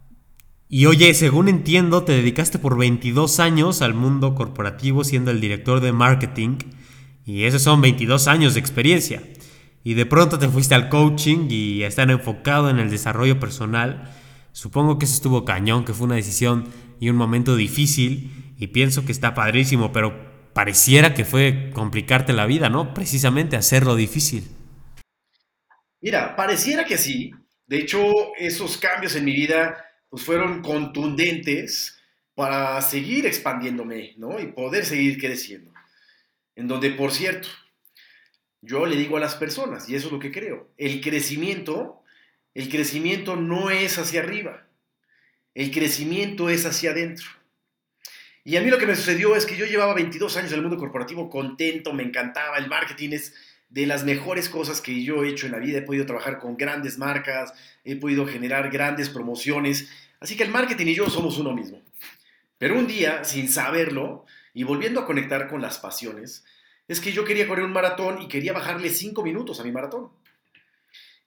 Y 0.67 0.85
oye, 0.85 1.13
según 1.13 1.49
entiendo, 1.49 2.03
te 2.03 2.13
dedicaste 2.13 2.59
por 2.59 2.77
22 2.77 3.39
años 3.39 3.81
al 3.81 3.93
mundo 3.93 4.35
corporativo 4.35 5.03
siendo 5.03 5.31
el 5.31 5.41
director 5.41 5.79
de 5.79 5.93
marketing. 5.93 6.57
Y 7.25 7.43
esos 7.43 7.61
son 7.61 7.81
22 7.81 8.27
años 8.27 8.53
de 8.53 8.59
experiencia. 8.59 9.23
Y 9.83 9.95
de 9.95 10.05
pronto 10.05 10.37
te 10.37 10.47
fuiste 10.47 10.75
al 10.75 10.89
coaching 10.89 11.47
y 11.49 11.83
a 11.83 11.87
estar 11.87 12.09
enfocado 12.11 12.69
en 12.69 12.79
el 12.79 12.89
desarrollo 12.89 13.39
personal. 13.39 14.11
Supongo 14.51 14.97
que 14.97 15.05
eso 15.05 15.15
estuvo 15.15 15.45
cañón, 15.45 15.85
que 15.85 15.93
fue 15.93 16.05
una 16.05 16.15
decisión 16.15 16.69
y 16.99 17.09
un 17.09 17.15
momento 17.15 17.55
difícil. 17.55 18.53
Y 18.57 18.67
pienso 18.67 19.05
que 19.05 19.11
está 19.11 19.33
padrísimo, 19.33 19.91
pero 19.91 20.31
pareciera 20.53 21.13
que 21.13 21.25
fue 21.25 21.71
complicarte 21.73 22.33
la 22.33 22.45
vida, 22.45 22.69
¿no? 22.69 22.93
Precisamente 22.93 23.55
hacerlo 23.55 23.95
difícil. 23.95 24.47
Mira, 26.01 26.35
pareciera 26.35 26.85
que 26.85 26.97
sí, 26.97 27.31
de 27.71 27.77
hecho, 27.77 28.35
esos 28.37 28.77
cambios 28.77 29.15
en 29.15 29.23
mi 29.23 29.33
vida 29.33 29.85
pues, 30.09 30.23
fueron 30.23 30.61
contundentes 30.61 31.97
para 32.35 32.81
seguir 32.81 33.25
expandiéndome, 33.25 34.13
¿no? 34.17 34.41
Y 34.41 34.47
poder 34.47 34.85
seguir 34.85 35.17
creciendo. 35.17 35.71
En 36.55 36.67
donde, 36.67 36.89
por 36.91 37.13
cierto, 37.13 37.47
yo 38.61 38.85
le 38.85 38.97
digo 38.97 39.15
a 39.15 39.21
las 39.21 39.35
personas, 39.35 39.87
y 39.87 39.95
eso 39.95 40.07
es 40.07 40.11
lo 40.11 40.19
que 40.19 40.33
creo, 40.33 40.73
el 40.77 40.99
crecimiento, 40.99 42.00
el 42.53 42.69
crecimiento 42.69 43.35
no 43.35 43.69
es 43.69 43.97
hacia 43.97 44.21
arriba, 44.21 44.67
el 45.53 45.71
crecimiento 45.71 46.49
es 46.49 46.65
hacia 46.65 46.91
adentro. 46.91 47.27
Y 48.43 48.55
a 48.55 48.61
mí 48.61 48.69
lo 48.69 48.77
que 48.77 48.87
me 48.87 48.95
sucedió 48.95 49.35
es 49.35 49.45
que 49.45 49.55
yo 49.55 49.65
llevaba 49.65 49.93
22 49.93 50.35
años 50.37 50.51
en 50.51 50.57
el 50.57 50.63
mundo 50.63 50.77
corporativo 50.77 51.29
contento, 51.29 51.93
me 51.93 52.03
encantaba, 52.03 52.57
el 52.57 52.67
marketing 52.67 53.11
es 53.11 53.35
de 53.71 53.85
las 53.85 54.03
mejores 54.03 54.49
cosas 54.49 54.81
que 54.81 55.03
yo 55.03 55.23
he 55.23 55.29
hecho 55.29 55.45
en 55.45 55.53
la 55.53 55.59
vida. 55.59 55.79
He 55.79 55.83
podido 55.83 56.05
trabajar 56.05 56.39
con 56.39 56.57
grandes 56.57 56.97
marcas, 56.97 57.53
he 57.83 57.95
podido 57.95 58.27
generar 58.27 58.69
grandes 58.69 59.09
promociones. 59.09 59.89
Así 60.19 60.35
que 60.35 60.43
el 60.43 60.51
marketing 60.51 60.87
y 60.87 60.95
yo 60.95 61.09
somos 61.09 61.37
uno 61.37 61.53
mismo. 61.53 61.81
Pero 62.57 62.77
un 62.77 62.85
día, 62.85 63.23
sin 63.23 63.47
saberlo, 63.47 64.25
y 64.53 64.63
volviendo 64.63 64.99
a 64.99 65.05
conectar 65.05 65.47
con 65.47 65.61
las 65.61 65.79
pasiones, 65.79 66.43
es 66.87 66.99
que 66.99 67.13
yo 67.13 67.23
quería 67.23 67.47
correr 67.47 67.65
un 67.65 67.71
maratón 67.71 68.21
y 68.21 68.27
quería 68.27 68.53
bajarle 68.53 68.89
cinco 68.89 69.23
minutos 69.23 69.59
a 69.59 69.63
mi 69.63 69.71
maratón. 69.71 70.09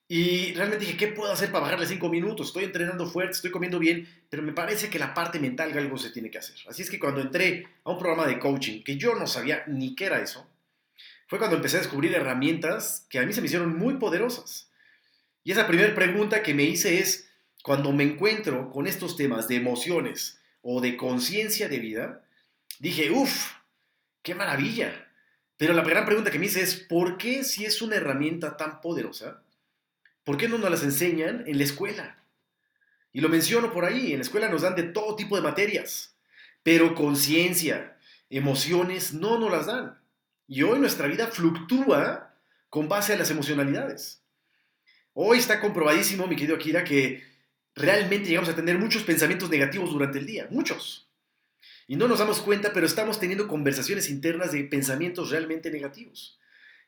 Y 0.06 0.52
realmente 0.52 0.84
dije, 0.84 0.98
¿qué 0.98 1.08
puedo 1.08 1.32
hacer 1.32 1.50
para 1.50 1.64
bajarle 1.64 1.86
cinco 1.86 2.10
minutos? 2.10 2.48
Estoy 2.48 2.64
entrenando 2.64 3.06
fuerte, 3.06 3.32
estoy 3.32 3.50
comiendo 3.50 3.78
bien, 3.78 4.06
pero 4.28 4.42
me 4.42 4.52
parece 4.52 4.90
que 4.90 4.98
la 4.98 5.14
parte 5.14 5.38
mental 5.38 5.76
algo 5.76 5.96
se 5.96 6.10
tiene 6.10 6.30
que 6.30 6.38
hacer. 6.38 6.56
Así 6.68 6.82
es 6.82 6.90
que 6.90 6.98
cuando 6.98 7.22
entré 7.22 7.66
a 7.84 7.90
un 7.90 7.98
programa 7.98 8.26
de 8.26 8.38
coaching, 8.38 8.82
que 8.82 8.98
yo 8.98 9.14
no 9.14 9.26
sabía 9.26 9.64
ni 9.66 9.94
qué 9.94 10.06
era 10.06 10.20
eso, 10.20 10.46
fue 11.26 11.38
cuando 11.38 11.56
empecé 11.56 11.78
a 11.78 11.80
descubrir 11.80 12.14
herramientas 12.14 13.06
que 13.08 13.18
a 13.18 13.22
mí 13.24 13.32
se 13.32 13.40
me 13.40 13.46
hicieron 13.46 13.78
muy 13.78 13.94
poderosas. 13.94 14.68
Y 15.42 15.52
esa 15.52 15.66
primera 15.66 15.94
pregunta 15.94 16.42
que 16.42 16.52
me 16.52 16.64
hice 16.64 16.98
es, 16.98 17.30
cuando 17.62 17.90
me 17.92 18.04
encuentro 18.04 18.70
con 18.70 18.86
estos 18.86 19.16
temas 19.16 19.48
de 19.48 19.56
emociones 19.56 20.38
o 20.60 20.82
de 20.82 20.98
conciencia 20.98 21.66
de 21.68 21.78
vida, 21.78 22.24
dije, 22.78 23.10
uff, 23.10 23.52
qué 24.22 24.34
maravilla. 24.34 25.08
Pero 25.56 25.72
la 25.72 25.82
gran 25.82 26.04
pregunta 26.04 26.30
que 26.30 26.38
me 26.38 26.46
hice 26.46 26.60
es, 26.60 26.74
¿por 26.74 27.16
qué 27.16 27.42
si 27.42 27.64
es 27.64 27.80
una 27.80 27.96
herramienta 27.96 28.56
tan 28.58 28.82
poderosa, 28.82 29.43
por 30.24 30.36
qué 30.36 30.48
no 30.48 30.58
nos 30.58 30.70
las 30.70 30.82
enseñan 30.82 31.44
en 31.46 31.58
la 31.58 31.64
escuela? 31.64 32.18
Y 33.12 33.20
lo 33.20 33.28
menciono 33.28 33.72
por 33.72 33.84
ahí, 33.84 34.12
en 34.12 34.18
la 34.18 34.24
escuela 34.24 34.48
nos 34.48 34.62
dan 34.62 34.74
de 34.74 34.82
todo 34.82 35.14
tipo 35.14 35.36
de 35.36 35.42
materias, 35.42 36.16
pero 36.62 36.94
conciencia, 36.94 37.96
emociones 38.28 39.14
no 39.14 39.38
nos 39.38 39.52
las 39.52 39.66
dan. 39.66 40.00
Y 40.48 40.62
hoy 40.62 40.78
nuestra 40.78 41.06
vida 41.06 41.28
fluctúa 41.28 42.34
con 42.68 42.88
base 42.88 43.12
a 43.12 43.16
las 43.16 43.30
emocionalidades. 43.30 44.22
Hoy 45.12 45.38
está 45.38 45.60
comprobadísimo, 45.60 46.26
mi 46.26 46.34
querido 46.34 46.56
Akira, 46.56 46.82
que 46.82 47.22
realmente 47.76 48.28
llegamos 48.28 48.50
a 48.50 48.56
tener 48.56 48.78
muchos 48.78 49.04
pensamientos 49.04 49.48
negativos 49.48 49.92
durante 49.92 50.18
el 50.18 50.26
día, 50.26 50.48
muchos. 50.50 51.08
Y 51.86 51.96
no 51.96 52.08
nos 52.08 52.18
damos 52.18 52.40
cuenta, 52.40 52.72
pero 52.72 52.86
estamos 52.86 53.20
teniendo 53.20 53.46
conversaciones 53.46 54.10
internas 54.10 54.52
de 54.52 54.64
pensamientos 54.64 55.30
realmente 55.30 55.70
negativos. 55.70 56.40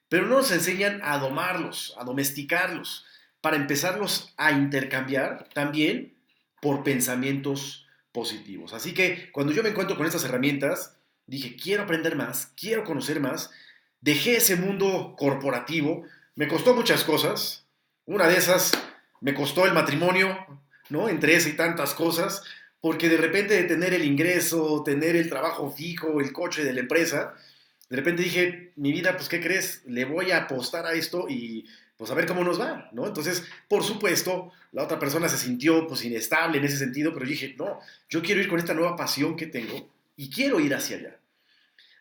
Pero 0.08 0.26
no 0.26 0.36
nos 0.36 0.50
enseñan 0.50 1.00
a 1.04 1.18
domarlos, 1.18 1.94
a 1.98 2.04
domesticarlos, 2.04 3.04
para 3.46 3.58
empezarlos 3.58 4.34
a 4.36 4.50
intercambiar 4.50 5.48
también 5.54 6.16
por 6.60 6.82
pensamientos 6.82 7.86
positivos. 8.10 8.72
Así 8.72 8.92
que 8.92 9.30
cuando 9.30 9.52
yo 9.52 9.62
me 9.62 9.68
encuentro 9.68 9.96
con 9.96 10.04
estas 10.04 10.24
herramientas, 10.24 10.96
dije, 11.28 11.54
quiero 11.54 11.84
aprender 11.84 12.16
más, 12.16 12.52
quiero 12.60 12.82
conocer 12.82 13.20
más, 13.20 13.52
dejé 14.00 14.38
ese 14.38 14.56
mundo 14.56 15.14
corporativo, 15.16 16.02
me 16.34 16.48
costó 16.48 16.74
muchas 16.74 17.04
cosas, 17.04 17.68
una 18.04 18.26
de 18.26 18.36
esas 18.36 18.72
me 19.20 19.32
costó 19.32 19.64
el 19.64 19.74
matrimonio, 19.74 20.36
¿no? 20.88 21.08
Entre 21.08 21.36
esas 21.36 21.52
y 21.52 21.56
tantas 21.56 21.94
cosas, 21.94 22.42
porque 22.80 23.08
de 23.08 23.16
repente 23.16 23.54
de 23.54 23.68
tener 23.68 23.94
el 23.94 24.04
ingreso, 24.04 24.82
tener 24.82 25.14
el 25.14 25.28
trabajo 25.28 25.70
fijo, 25.70 26.20
el 26.20 26.32
coche 26.32 26.64
de 26.64 26.72
la 26.72 26.80
empresa, 26.80 27.36
de 27.88 27.96
repente 27.96 28.24
dije, 28.24 28.72
mi 28.74 28.90
vida, 28.90 29.16
pues, 29.16 29.28
¿qué 29.28 29.40
crees? 29.40 29.82
Le 29.86 30.04
voy 30.04 30.32
a 30.32 30.38
apostar 30.38 30.84
a 30.84 30.94
esto 30.94 31.28
y 31.28 31.64
pues 31.96 32.10
a 32.10 32.14
ver 32.14 32.26
cómo 32.26 32.44
nos 32.44 32.60
va, 32.60 32.90
¿no? 32.92 33.06
Entonces, 33.06 33.44
por 33.68 33.82
supuesto, 33.82 34.52
la 34.72 34.84
otra 34.84 34.98
persona 34.98 35.28
se 35.28 35.38
sintió 35.38 35.86
pues 35.86 36.04
inestable 36.04 36.58
en 36.58 36.64
ese 36.64 36.76
sentido, 36.76 37.12
pero 37.14 37.26
dije, 37.26 37.54
no, 37.58 37.80
yo 38.08 38.22
quiero 38.22 38.40
ir 38.40 38.48
con 38.48 38.58
esta 38.58 38.74
nueva 38.74 38.96
pasión 38.96 39.36
que 39.36 39.46
tengo 39.46 39.88
y 40.16 40.30
quiero 40.30 40.60
ir 40.60 40.74
hacia 40.74 40.98
allá. 40.98 41.16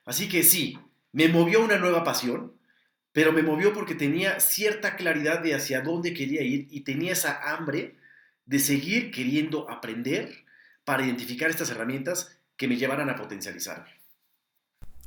Así 0.05 0.27
que 0.27 0.43
sí, 0.43 0.77
me 1.13 1.29
movió 1.29 1.63
una 1.63 1.77
nueva 1.77 2.03
pasión, 2.03 2.53
pero 3.13 3.31
me 3.31 3.41
movió 3.41 3.73
porque 3.73 3.95
tenía 3.95 4.39
cierta 4.41 4.97
claridad 4.97 5.39
de 5.39 5.55
hacia 5.55 5.81
dónde 5.81 6.13
quería 6.13 6.41
ir 6.41 6.67
y 6.69 6.81
tenía 6.81 7.13
esa 7.13 7.53
hambre 7.53 7.95
de 8.45 8.59
seguir 8.59 9.11
queriendo 9.11 9.69
aprender 9.69 10.43
para 10.83 11.05
identificar 11.05 11.49
estas 11.49 11.69
herramientas 11.69 12.37
que 12.57 12.67
me 12.67 12.75
llevaran 12.75 13.09
a 13.09 13.15
potencializarme. 13.15 13.89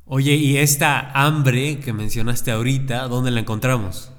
Oye, 0.06 0.34
¿y 0.34 0.56
esta 0.56 1.10
hambre 1.10 1.80
que 1.80 1.92
mencionaste 1.92 2.50
ahorita, 2.50 3.06
dónde 3.08 3.30
la 3.30 3.40
encontramos? 3.40 4.10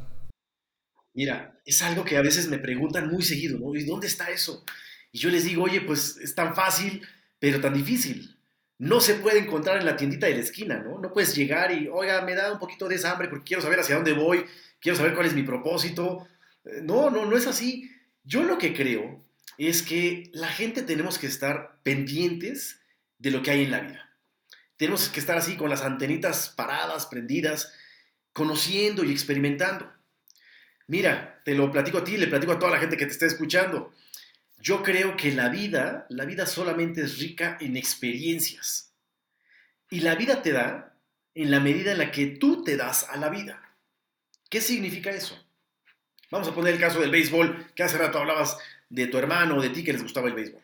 Mira, 1.20 1.60
es 1.66 1.82
algo 1.82 2.06
que 2.06 2.16
a 2.16 2.22
veces 2.22 2.48
me 2.48 2.60
preguntan 2.60 3.10
muy 3.10 3.24
seguido, 3.24 3.60
¿no? 3.60 3.76
¿Y 3.76 3.84
dónde 3.84 4.08
está 4.08 4.30
eso? 4.30 4.64
Y 5.12 5.20
yo 5.20 5.30
les 5.30 5.44
digo, 5.44 5.64
oye, 5.64 5.82
pues 5.82 6.16
es 6.16 6.34
tan 6.34 6.56
fácil, 6.56 7.06
pero 7.40 7.60
tan 7.60 7.74
difícil 7.74 8.38
no 8.78 9.02
se 9.02 9.16
puede 9.16 9.40
encontrar 9.40 9.76
en 9.80 9.86
la 9.86 9.98
tiendita 9.98 10.28
de 10.28 10.36
la 10.36 10.40
esquina, 10.40 10.80
¿no? 10.82 10.98
No 10.98 11.12
puedes 11.12 11.36
llegar 11.36 11.74
y, 11.74 11.90
oiga, 11.90 12.22
me 12.22 12.36
da 12.36 12.54
un 12.54 12.58
poquito 12.58 12.88
de 12.88 13.06
hambre 13.06 13.28
porque 13.28 13.44
quiero 13.44 13.62
saber 13.62 13.82
hacia 13.82 13.96
dónde 13.96 14.14
voy, 14.14 14.46
quiero 14.80 14.98
saber 14.98 15.14
cuál 15.14 15.26
es 15.26 15.34
mi 15.34 15.44
propósito. 15.44 16.26
Eh, 16.64 16.80
no, 16.84 17.10
no, 17.10 17.26
no 17.26 17.36
es 17.36 17.48
así. 17.48 17.92
Yo 18.24 18.44
lo 18.44 18.58
que 18.58 18.74
creo 18.74 19.22
es 19.58 19.82
que 19.82 20.30
la 20.32 20.48
gente 20.48 20.84
tenemos 20.84 21.20
que 21.20 21.28
estar 21.28 21.82
pendientes 21.84 22.80
de 23.18 23.32
lo 23.32 23.42
que 23.42 23.52
hay 23.52 23.66
en 23.66 23.72
la 23.72 23.82
vida. 23.82 24.10
Tenemos 24.78 25.10
que 25.10 25.20
estar 25.20 25.38
así 25.38 25.58
con 25.58 25.70
las 25.70 25.82
antenitas 25.82 26.48
paradas, 26.48 27.08
prendidas, 27.08 27.74
conociendo 28.32 29.04
y 29.04 29.12
experimentando. 29.12 29.99
Mira, 30.90 31.40
te 31.46 31.54
lo 31.54 31.72
platico 31.72 32.00
a 32.00 32.04
ti, 32.04 32.18
le 32.18 32.26
platico 32.26 32.54
a 32.54 32.58
toda 32.58 32.72
la 32.72 32.80
gente 32.80 32.98
que 32.98 33.06
te 33.06 33.12
está 33.12 33.28
escuchando. 33.28 33.94
Yo 34.60 34.82
creo 34.82 35.16
que 35.16 35.32
la 35.32 35.48
vida, 35.50 36.08
la 36.10 36.26
vida 36.26 36.48
solamente 36.48 37.02
es 37.04 37.20
rica 37.20 37.60
en 37.62 37.78
experiencias. 37.78 38.92
Y 39.92 40.00
la 40.00 40.16
vida 40.16 40.42
te 40.42 40.52
da 40.52 40.96
en 41.36 41.52
la 41.52 41.60
medida 41.60 41.92
en 41.92 42.00
la 42.00 42.10
que 42.10 42.26
tú 42.26 42.64
te 42.64 42.76
das 42.76 43.08
a 43.08 43.18
la 43.18 43.30
vida. 43.30 43.62
¿Qué 44.50 44.62
significa 44.62 45.12
eso? 45.12 45.38
Vamos 46.32 46.48
a 46.48 46.56
poner 46.56 46.74
el 46.74 46.80
caso 46.80 47.00
del 47.00 47.12
béisbol, 47.12 47.68
que 47.76 47.84
hace 47.84 48.00
rato 48.00 48.18
hablabas 48.18 48.58
de 48.90 49.06
tu 49.06 49.20
hermano 49.20 49.58
o 49.58 49.62
de 49.62 49.70
ti 49.70 49.84
que 49.84 49.94
les 49.94 50.02
gustaba 50.02 50.28
el 50.28 50.34
béisbol. 50.34 50.64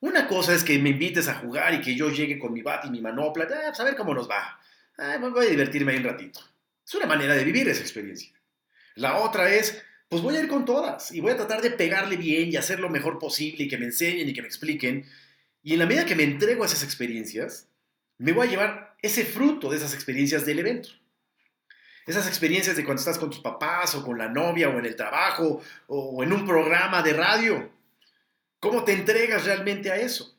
Una 0.00 0.28
cosa 0.28 0.54
es 0.54 0.62
que 0.64 0.78
me 0.78 0.90
invites 0.90 1.28
a 1.28 1.36
jugar 1.36 1.72
y 1.72 1.80
que 1.80 1.96
yo 1.96 2.10
llegue 2.10 2.38
con 2.38 2.52
mi 2.52 2.60
bat 2.60 2.84
y 2.84 2.90
mi 2.90 3.00
manopla, 3.00 3.44
ah, 3.44 3.68
pues 3.68 3.80
a 3.80 3.84
ver 3.84 3.96
cómo 3.96 4.12
nos 4.12 4.28
va. 4.28 4.60
Ah, 4.98 5.16
voy 5.18 5.46
a 5.46 5.50
divertirme 5.50 5.92
ahí 5.92 5.98
un 5.98 6.04
ratito. 6.04 6.40
Es 6.86 6.94
una 6.94 7.06
manera 7.06 7.34
de 7.34 7.44
vivir 7.44 7.66
esa 7.70 7.80
experiencia. 7.80 8.39
La 9.00 9.16
otra 9.16 9.52
es, 9.54 9.82
pues 10.10 10.20
voy 10.20 10.36
a 10.36 10.40
ir 10.40 10.48
con 10.48 10.66
todas 10.66 11.10
y 11.10 11.20
voy 11.20 11.32
a 11.32 11.36
tratar 11.36 11.62
de 11.62 11.70
pegarle 11.70 12.18
bien 12.18 12.52
y 12.52 12.56
hacer 12.56 12.80
lo 12.80 12.90
mejor 12.90 13.18
posible 13.18 13.64
y 13.64 13.68
que 13.68 13.78
me 13.78 13.86
enseñen 13.86 14.28
y 14.28 14.34
que 14.34 14.42
me 14.42 14.48
expliquen. 14.48 15.06
Y 15.62 15.72
en 15.72 15.78
la 15.78 15.86
medida 15.86 16.04
que 16.04 16.14
me 16.14 16.22
entrego 16.22 16.62
a 16.62 16.66
esas 16.66 16.82
experiencias, 16.82 17.66
me 18.18 18.32
voy 18.32 18.46
a 18.46 18.50
llevar 18.50 18.96
ese 19.00 19.24
fruto 19.24 19.70
de 19.70 19.78
esas 19.78 19.94
experiencias 19.94 20.44
del 20.44 20.58
evento. 20.58 20.90
Esas 22.06 22.26
experiencias 22.26 22.76
de 22.76 22.84
cuando 22.84 23.00
estás 23.00 23.18
con 23.18 23.30
tus 23.30 23.40
papás 23.40 23.94
o 23.94 24.04
con 24.04 24.18
la 24.18 24.28
novia 24.28 24.68
o 24.68 24.78
en 24.78 24.84
el 24.84 24.96
trabajo 24.96 25.62
o 25.86 26.22
en 26.22 26.32
un 26.34 26.46
programa 26.46 27.02
de 27.02 27.14
radio. 27.14 27.72
¿Cómo 28.58 28.84
te 28.84 28.92
entregas 28.92 29.46
realmente 29.46 29.90
a 29.90 29.96
eso? 29.96 30.36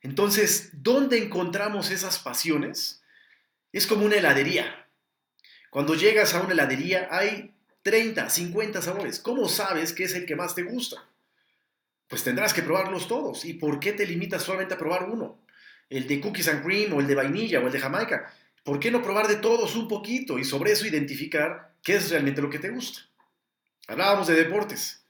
Entonces, 0.00 0.70
¿dónde 0.72 1.16
encontramos 1.18 1.92
esas 1.92 2.18
pasiones? 2.18 3.04
Es 3.70 3.86
como 3.86 4.04
una 4.04 4.16
heladería. 4.16 4.82
Cuando 5.72 5.94
llegas 5.94 6.34
a 6.34 6.42
una 6.42 6.52
heladería 6.52 7.08
hay 7.10 7.51
30, 7.82 8.30
50 8.30 8.82
sabores. 8.82 9.18
¿Cómo 9.18 9.48
sabes 9.48 9.92
qué 9.92 10.04
es 10.04 10.14
el 10.14 10.26
que 10.26 10.36
más 10.36 10.54
te 10.54 10.62
gusta? 10.62 11.04
Pues 12.08 12.22
tendrás 12.22 12.54
que 12.54 12.62
probarlos 12.62 13.08
todos. 13.08 13.44
¿Y 13.44 13.54
por 13.54 13.80
qué 13.80 13.92
te 13.92 14.06
limitas 14.06 14.42
solamente 14.42 14.74
a 14.74 14.78
probar 14.78 15.08
uno? 15.08 15.44
El 15.88 16.06
de 16.06 16.20
cookies 16.20 16.48
and 16.48 16.64
cream 16.64 16.92
o 16.92 17.00
el 17.00 17.06
de 17.06 17.14
vainilla 17.14 17.60
o 17.60 17.66
el 17.66 17.72
de 17.72 17.80
jamaica. 17.80 18.32
¿Por 18.64 18.78
qué 18.78 18.90
no 18.90 19.02
probar 19.02 19.26
de 19.28 19.36
todos 19.36 19.74
un 19.74 19.88
poquito 19.88 20.38
y 20.38 20.44
sobre 20.44 20.72
eso 20.72 20.86
identificar 20.86 21.74
qué 21.82 21.96
es 21.96 22.10
realmente 22.10 22.40
lo 22.40 22.50
que 22.50 22.58
te 22.58 22.70
gusta? 22.70 23.00
Hablábamos 23.88 24.28
de 24.28 24.34
deportes. 24.34 25.04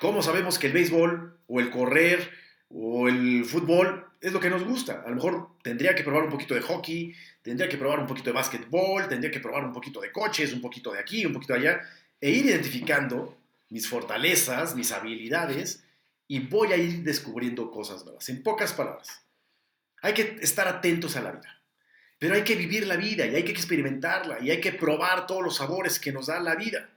¿Cómo 0.00 0.22
sabemos 0.22 0.58
que 0.58 0.66
el 0.66 0.72
béisbol 0.72 1.38
o 1.46 1.60
el 1.60 1.70
correr 1.70 2.30
o 2.68 3.08
el 3.08 3.44
fútbol 3.44 4.03
es 4.24 4.32
lo 4.32 4.40
que 4.40 4.48
nos 4.48 4.64
gusta? 4.64 5.02
A 5.04 5.10
lo 5.10 5.16
mejor 5.16 5.50
tendría 5.62 5.94
que 5.94 6.02
probar 6.02 6.24
un 6.24 6.30
poquito 6.30 6.54
de 6.54 6.62
hockey, 6.62 7.14
tendría 7.42 7.68
que 7.68 7.76
probar 7.76 8.00
un 8.00 8.06
poquito 8.06 8.30
de 8.30 8.34
básquetbol, 8.34 9.06
tendría 9.06 9.30
que 9.30 9.38
probar 9.38 9.64
un 9.64 9.72
poquito 9.74 10.00
de 10.00 10.10
coches, 10.10 10.54
un 10.54 10.62
poquito 10.62 10.92
de 10.92 10.98
aquí, 10.98 11.26
un 11.26 11.34
poquito 11.34 11.52
de 11.52 11.58
allá, 11.58 11.82
e 12.18 12.30
ir 12.30 12.46
identificando 12.46 13.36
mis 13.68 13.86
fortalezas, 13.86 14.74
mis 14.74 14.92
habilidades, 14.92 15.84
y 16.26 16.38
voy 16.38 16.72
a 16.72 16.78
ir 16.78 17.02
descubriendo 17.02 17.70
cosas 17.70 18.02
nuevas. 18.02 18.26
En 18.30 18.42
pocas 18.42 18.72
palabras, 18.72 19.22
hay 20.00 20.14
que 20.14 20.38
estar 20.40 20.66
atentos 20.68 21.16
a 21.16 21.20
la 21.20 21.32
vida. 21.32 21.60
Pero 22.18 22.34
hay 22.34 22.44
que 22.44 22.56
vivir 22.56 22.86
la 22.86 22.96
vida 22.96 23.26
y 23.26 23.34
hay 23.34 23.44
que 23.44 23.52
experimentarla 23.52 24.38
y 24.40 24.50
hay 24.50 24.60
que 24.62 24.72
probar 24.72 25.26
todos 25.26 25.42
los 25.42 25.56
sabores 25.56 25.98
que 25.98 26.12
nos 26.12 26.28
da 26.28 26.40
la 26.40 26.54
vida. 26.54 26.88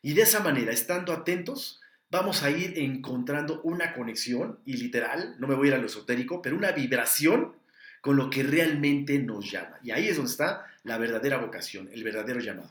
Y 0.00 0.14
de 0.14 0.22
esa 0.22 0.38
manera, 0.38 0.70
estando 0.70 1.12
atentos, 1.12 1.80
vamos 2.12 2.42
a 2.42 2.50
ir 2.50 2.78
encontrando 2.78 3.62
una 3.62 3.94
conexión 3.94 4.58
y 4.66 4.76
literal, 4.76 5.34
no 5.38 5.48
me 5.48 5.54
voy 5.54 5.68
a 5.68 5.70
ir 5.70 5.74
a 5.76 5.78
lo 5.78 5.86
esotérico, 5.86 6.42
pero 6.42 6.56
una 6.56 6.70
vibración 6.70 7.54
con 8.02 8.16
lo 8.16 8.28
que 8.28 8.42
realmente 8.42 9.18
nos 9.18 9.50
llama. 9.50 9.78
Y 9.82 9.92
ahí 9.92 10.08
es 10.08 10.16
donde 10.16 10.30
está 10.30 10.66
la 10.84 10.98
verdadera 10.98 11.38
vocación, 11.38 11.88
el 11.90 12.04
verdadero 12.04 12.38
llamado. 12.40 12.70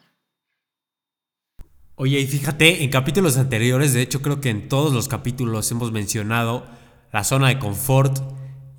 Oye, 1.96 2.20
y 2.20 2.28
fíjate, 2.28 2.84
en 2.84 2.92
capítulos 2.92 3.38
anteriores, 3.38 3.94
de 3.94 4.04
hecho 4.04 4.22
creo 4.22 4.42
que 4.42 4.50
en 4.50 4.70
todos 4.70 4.94
los 4.94 5.08
capítulos 5.08 5.72
hemos 5.72 5.92
mencionado 5.92 6.68
la 7.12 7.24
zona 7.24 7.48
de 7.48 7.58
confort 7.58 8.20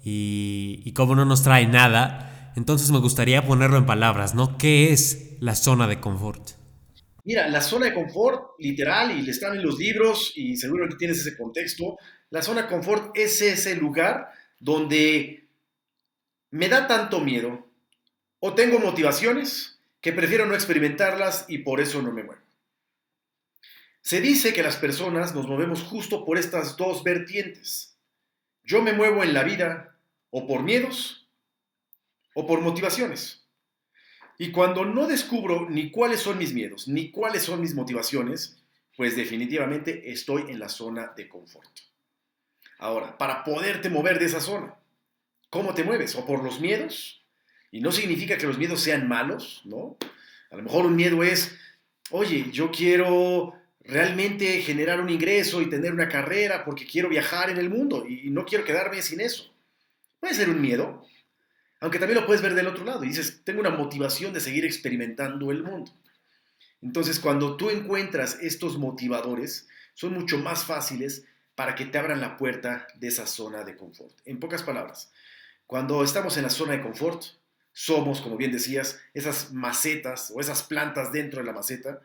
y, 0.04 0.80
y 0.84 0.92
cómo 0.92 1.16
no 1.16 1.24
nos 1.24 1.42
trae 1.42 1.66
nada. 1.66 2.52
Entonces 2.54 2.92
me 2.92 2.98
gustaría 2.98 3.46
ponerlo 3.46 3.78
en 3.78 3.86
palabras, 3.86 4.36
¿no? 4.36 4.58
¿Qué 4.58 4.92
es 4.92 5.36
la 5.40 5.56
zona 5.56 5.88
de 5.88 5.98
confort? 5.98 6.61
Mira, 7.24 7.48
la 7.48 7.60
zona 7.60 7.86
de 7.86 7.94
confort, 7.94 8.58
literal, 8.58 9.16
y 9.16 9.22
le 9.22 9.30
están 9.30 9.54
en 9.54 9.62
los 9.62 9.78
libros, 9.78 10.32
y 10.34 10.56
seguro 10.56 10.88
que 10.88 10.96
tienes 10.96 11.18
ese 11.18 11.36
contexto, 11.36 11.98
la 12.30 12.42
zona 12.42 12.62
de 12.62 12.68
confort 12.68 13.16
es 13.16 13.40
ese 13.42 13.76
lugar 13.76 14.32
donde 14.58 15.48
me 16.50 16.68
da 16.68 16.86
tanto 16.86 17.20
miedo 17.20 17.68
o 18.40 18.54
tengo 18.54 18.78
motivaciones 18.78 19.80
que 20.00 20.12
prefiero 20.12 20.46
no 20.46 20.54
experimentarlas 20.54 21.46
y 21.48 21.58
por 21.58 21.80
eso 21.80 22.02
no 22.02 22.12
me 22.12 22.24
muevo. 22.24 22.42
Se 24.00 24.20
dice 24.20 24.52
que 24.52 24.64
las 24.64 24.76
personas 24.76 25.34
nos 25.34 25.46
movemos 25.46 25.82
justo 25.82 26.24
por 26.24 26.36
estas 26.36 26.76
dos 26.76 27.04
vertientes. 27.04 27.96
Yo 28.64 28.82
me 28.82 28.92
muevo 28.92 29.22
en 29.22 29.32
la 29.32 29.44
vida 29.44 29.96
o 30.30 30.46
por 30.46 30.62
miedos 30.62 31.28
o 32.34 32.46
por 32.46 32.60
motivaciones. 32.60 33.41
Y 34.38 34.50
cuando 34.50 34.84
no 34.84 35.06
descubro 35.06 35.68
ni 35.68 35.90
cuáles 35.90 36.20
son 36.20 36.38
mis 36.38 36.52
miedos, 36.52 36.88
ni 36.88 37.10
cuáles 37.10 37.42
son 37.42 37.60
mis 37.60 37.74
motivaciones, 37.74 38.62
pues 38.96 39.16
definitivamente 39.16 40.10
estoy 40.10 40.50
en 40.50 40.58
la 40.58 40.68
zona 40.68 41.12
de 41.16 41.28
confort. 41.28 41.70
Ahora, 42.78 43.16
para 43.16 43.44
poderte 43.44 43.88
mover 43.88 44.18
de 44.18 44.26
esa 44.26 44.40
zona, 44.40 44.74
¿cómo 45.50 45.74
te 45.74 45.84
mueves? 45.84 46.14
¿O 46.16 46.26
por 46.26 46.42
los 46.42 46.60
miedos? 46.60 47.24
Y 47.70 47.80
no 47.80 47.92
significa 47.92 48.36
que 48.36 48.46
los 48.46 48.58
miedos 48.58 48.80
sean 48.80 49.08
malos, 49.08 49.62
¿no? 49.64 49.96
A 50.50 50.56
lo 50.56 50.62
mejor 50.62 50.86
un 50.86 50.96
miedo 50.96 51.22
es, 51.22 51.56
oye, 52.10 52.50
yo 52.50 52.70
quiero 52.70 53.54
realmente 53.84 54.60
generar 54.60 55.00
un 55.00 55.10
ingreso 55.10 55.62
y 55.62 55.70
tener 55.70 55.92
una 55.92 56.08
carrera 56.08 56.64
porque 56.64 56.86
quiero 56.86 57.08
viajar 57.08 57.50
en 57.50 57.58
el 57.58 57.70
mundo 57.70 58.06
y 58.06 58.30
no 58.30 58.44
quiero 58.44 58.64
quedarme 58.64 59.00
sin 59.02 59.20
eso. 59.20 59.52
Puede 60.20 60.34
ser 60.34 60.50
un 60.50 60.60
miedo, 60.60 61.04
aunque 61.82 61.98
también 61.98 62.20
lo 62.20 62.26
puedes 62.26 62.42
ver 62.42 62.54
del 62.54 62.68
otro 62.68 62.84
lado 62.84 63.02
y 63.02 63.08
dices, 63.08 63.42
tengo 63.42 63.58
una 63.58 63.70
motivación 63.70 64.32
de 64.32 64.38
seguir 64.38 64.64
experimentando 64.64 65.50
el 65.50 65.64
mundo. 65.64 65.92
Entonces, 66.80 67.18
cuando 67.18 67.56
tú 67.56 67.70
encuentras 67.70 68.38
estos 68.40 68.78
motivadores, 68.78 69.66
son 69.92 70.12
mucho 70.12 70.38
más 70.38 70.64
fáciles 70.64 71.24
para 71.56 71.74
que 71.74 71.84
te 71.84 71.98
abran 71.98 72.20
la 72.20 72.36
puerta 72.36 72.86
de 72.94 73.08
esa 73.08 73.26
zona 73.26 73.64
de 73.64 73.76
confort. 73.76 74.16
En 74.24 74.38
pocas 74.38 74.62
palabras, 74.62 75.10
cuando 75.66 76.04
estamos 76.04 76.36
en 76.36 76.44
la 76.44 76.50
zona 76.50 76.74
de 76.74 76.82
confort, 76.82 77.24
somos, 77.72 78.20
como 78.20 78.36
bien 78.36 78.52
decías, 78.52 79.00
esas 79.12 79.52
macetas 79.52 80.32
o 80.32 80.40
esas 80.40 80.62
plantas 80.62 81.10
dentro 81.10 81.40
de 81.40 81.46
la 81.46 81.52
maceta, 81.52 82.00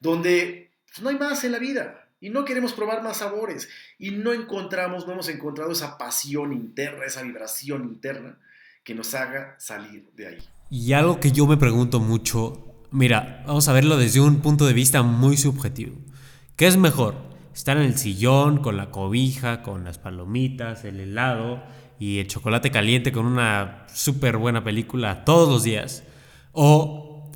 donde 0.00 0.70
pues, 0.86 1.00
no 1.00 1.08
hay 1.08 1.16
más 1.16 1.44
en 1.44 1.52
la 1.52 1.58
vida 1.58 2.10
y 2.20 2.28
no 2.28 2.44
queremos 2.44 2.74
probar 2.74 3.02
más 3.02 3.18
sabores 3.18 3.70
y 3.98 4.10
no 4.10 4.34
encontramos, 4.34 5.06
no 5.06 5.14
hemos 5.14 5.30
encontrado 5.30 5.72
esa 5.72 5.96
pasión 5.96 6.52
interna, 6.52 7.06
esa 7.06 7.22
vibración 7.22 7.84
interna 7.84 8.38
que 8.84 8.94
nos 8.94 9.14
haga 9.14 9.56
salir 9.58 10.10
de 10.14 10.28
ahí. 10.28 10.38
Y 10.70 10.92
algo 10.92 11.18
que 11.18 11.32
yo 11.32 11.46
me 11.46 11.56
pregunto 11.56 12.00
mucho, 12.00 12.84
mira, 12.90 13.42
vamos 13.46 13.66
a 13.68 13.72
verlo 13.72 13.96
desde 13.96 14.20
un 14.20 14.40
punto 14.40 14.66
de 14.66 14.74
vista 14.74 15.02
muy 15.02 15.36
subjetivo. 15.36 15.96
¿Qué 16.56 16.66
es 16.66 16.76
mejor? 16.76 17.16
¿Estar 17.54 17.76
en 17.78 17.84
el 17.84 17.96
sillón 17.96 18.58
con 18.58 18.76
la 18.76 18.90
cobija, 18.90 19.62
con 19.62 19.84
las 19.84 19.98
palomitas, 19.98 20.84
el 20.84 21.00
helado 21.00 21.62
y 21.98 22.18
el 22.18 22.26
chocolate 22.26 22.70
caliente 22.70 23.12
con 23.12 23.26
una 23.26 23.86
súper 23.92 24.36
buena 24.36 24.62
película 24.62 25.24
todos 25.24 25.48
los 25.48 25.62
días? 25.62 26.04
¿O 26.52 27.30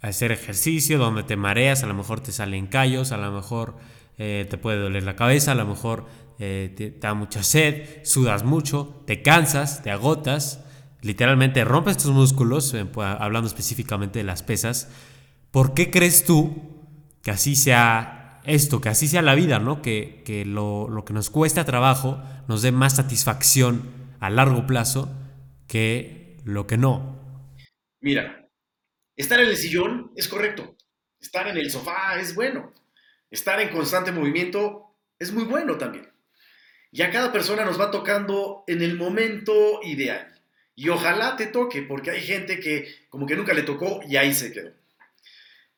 hacer 0.00 0.30
ejercicio 0.30 0.98
donde 0.98 1.24
te 1.24 1.36
mareas, 1.36 1.82
a 1.82 1.86
lo 1.86 1.94
mejor 1.94 2.20
te 2.20 2.30
salen 2.30 2.68
callos, 2.68 3.10
a 3.10 3.16
lo 3.16 3.32
mejor 3.32 3.76
eh, 4.18 4.46
te 4.48 4.56
puede 4.56 4.78
doler 4.78 5.02
la 5.02 5.16
cabeza, 5.16 5.52
a 5.52 5.56
lo 5.56 5.66
mejor 5.66 6.06
eh, 6.38 6.72
te, 6.76 6.90
te 6.90 7.06
da 7.06 7.14
mucha 7.14 7.42
sed, 7.42 8.04
sudas 8.04 8.44
mucho, 8.44 9.02
te 9.06 9.22
cansas, 9.22 9.82
te 9.82 9.90
agotas? 9.90 10.62
Literalmente 11.02 11.64
rompes 11.64 11.98
tus 11.98 12.10
músculos, 12.10 12.74
hablando 12.96 13.48
específicamente 13.48 14.18
de 14.18 14.24
las 14.24 14.42
pesas, 14.42 14.88
¿por 15.50 15.74
qué 15.74 15.90
crees 15.90 16.24
tú 16.24 16.76
que 17.22 17.30
así 17.30 17.56
sea 17.56 18.40
esto, 18.44 18.80
que 18.80 18.88
así 18.88 19.08
sea 19.08 19.22
la 19.22 19.34
vida, 19.34 19.58
¿no? 19.58 19.82
Que, 19.82 20.22
que 20.24 20.44
lo, 20.44 20.88
lo, 20.88 21.04
que 21.04 21.12
nos 21.12 21.30
cuesta 21.30 21.64
trabajo 21.64 22.22
nos 22.48 22.62
dé 22.62 22.72
más 22.72 22.96
satisfacción 22.96 23.90
a 24.20 24.30
largo 24.30 24.66
plazo 24.66 25.12
que 25.66 26.38
lo 26.44 26.66
que 26.66 26.78
no. 26.78 27.18
Mira, 28.00 28.48
estar 29.16 29.40
en 29.40 29.48
el 29.48 29.56
sillón 29.56 30.12
es 30.14 30.28
correcto, 30.28 30.76
estar 31.20 31.48
en 31.48 31.56
el 31.56 31.70
sofá 31.70 32.18
es 32.20 32.34
bueno, 32.34 32.72
estar 33.30 33.60
en 33.60 33.70
constante 33.70 34.12
movimiento 34.12 34.96
es 35.18 35.32
muy 35.32 35.44
bueno 35.44 35.76
también. 35.76 36.08
Y 36.92 37.02
a 37.02 37.10
cada 37.10 37.32
persona 37.32 37.64
nos 37.64 37.80
va 37.80 37.90
tocando 37.90 38.64
en 38.66 38.80
el 38.80 38.96
momento 38.96 39.80
ideal. 39.82 40.35
Y 40.76 40.90
ojalá 40.90 41.36
te 41.36 41.46
toque, 41.46 41.82
porque 41.82 42.10
hay 42.10 42.20
gente 42.20 42.60
que 42.60 42.94
como 43.08 43.26
que 43.26 43.34
nunca 43.34 43.54
le 43.54 43.62
tocó 43.62 44.00
y 44.06 44.16
ahí 44.16 44.34
se 44.34 44.52
quedó. 44.52 44.72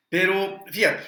Pero 0.09 0.65
fíjate, 0.67 1.05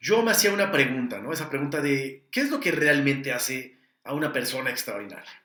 yo 0.00 0.22
me 0.22 0.30
hacía 0.30 0.52
una 0.52 0.70
pregunta, 0.70 1.18
¿no? 1.18 1.32
Esa 1.32 1.50
pregunta 1.50 1.80
de, 1.80 2.24
¿qué 2.30 2.40
es 2.40 2.50
lo 2.50 2.60
que 2.60 2.70
realmente 2.70 3.32
hace 3.32 3.76
a 4.04 4.14
una 4.14 4.32
persona 4.32 4.70
extraordinaria? 4.70 5.42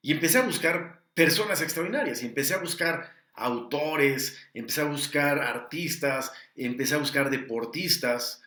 Y 0.00 0.12
empecé 0.12 0.38
a 0.38 0.42
buscar 0.42 1.02
personas 1.12 1.60
extraordinarias 1.60 2.22
y 2.22 2.26
empecé 2.26 2.54
a 2.54 2.58
buscar 2.58 3.14
autores, 3.34 4.38
empecé 4.54 4.80
a 4.80 4.84
buscar 4.84 5.38
artistas, 5.40 6.32
empecé 6.54 6.94
a 6.94 6.98
buscar 6.98 7.28
deportistas 7.28 8.42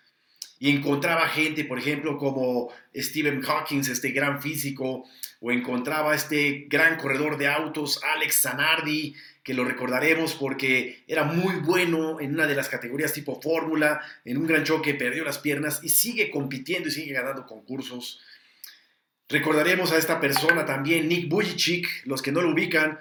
y 0.60 0.76
encontraba 0.76 1.28
gente, 1.28 1.66
por 1.66 1.80
ejemplo, 1.80 2.18
como 2.18 2.72
Stephen 2.96 3.42
Hawking, 3.42 3.82
este 3.82 4.10
gran 4.12 4.42
físico, 4.42 5.08
o 5.40 5.52
encontraba 5.52 6.16
este 6.16 6.66
gran 6.70 6.98
corredor 6.98 7.38
de 7.38 7.48
autos, 7.48 8.02
Alex 8.16 8.42
Zanardi, 8.42 9.16
que 9.44 9.54
lo 9.54 9.64
recordaremos 9.64 10.36
porque 10.36 11.04
era 11.08 11.24
muy 11.24 11.56
bueno 11.56 12.20
en 12.20 12.34
una 12.34 12.46
de 12.46 12.56
las 12.56 12.70
categorías 12.70 13.14
tipo 13.14 13.42
fórmula, 13.42 14.02
en 14.26 14.38
un 14.38 14.48
gran 14.48 14.64
choque 14.64 14.94
perdió 14.94 15.24
las 15.24 15.40
piernas 15.40 15.80
y 15.82 15.90
sigue 15.90 16.30
compitiendo 16.30 16.90
y 16.90 16.92
sigue 16.92 17.14
ganando 17.14 17.46
concursos. 17.46 18.20
Recordaremos 19.30 19.92
a 19.92 19.98
esta 19.98 20.20
persona 20.20 20.66
también, 20.66 21.08
Nick 21.08 21.30
Vujicic, 21.30 22.06
los 22.06 22.22
que 22.22 22.32
no 22.32 22.42
lo 22.42 22.52
ubican, 22.52 23.00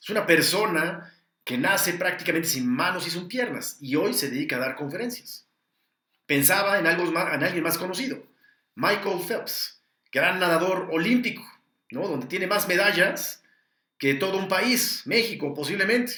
es 0.00 0.10
una 0.10 0.26
persona 0.26 1.12
que 1.44 1.58
nace 1.58 1.94
prácticamente 1.94 2.48
sin 2.48 2.66
manos 2.66 3.06
y 3.06 3.10
sin 3.10 3.26
piernas 3.26 3.76
y 3.80 3.96
hoy 3.96 4.14
se 4.14 4.30
dedica 4.30 4.56
a 4.56 4.60
dar 4.60 4.76
conferencias. 4.76 5.46
Pensaba 6.26 6.78
en, 6.78 6.86
algo 6.86 7.10
más, 7.10 7.34
en 7.34 7.42
alguien 7.42 7.64
más 7.64 7.76
conocido, 7.76 8.24
Michael 8.76 9.18
Phelps, 9.26 9.82
gran 10.12 10.38
nadador 10.38 10.88
olímpico, 10.92 11.42
donde 11.90 12.26
tiene 12.26 12.46
más 12.46 12.68
medallas 12.68 13.42
que 13.98 14.14
todo 14.14 14.38
un 14.38 14.48
país, 14.48 15.02
México 15.04 15.52
posiblemente. 15.54 16.14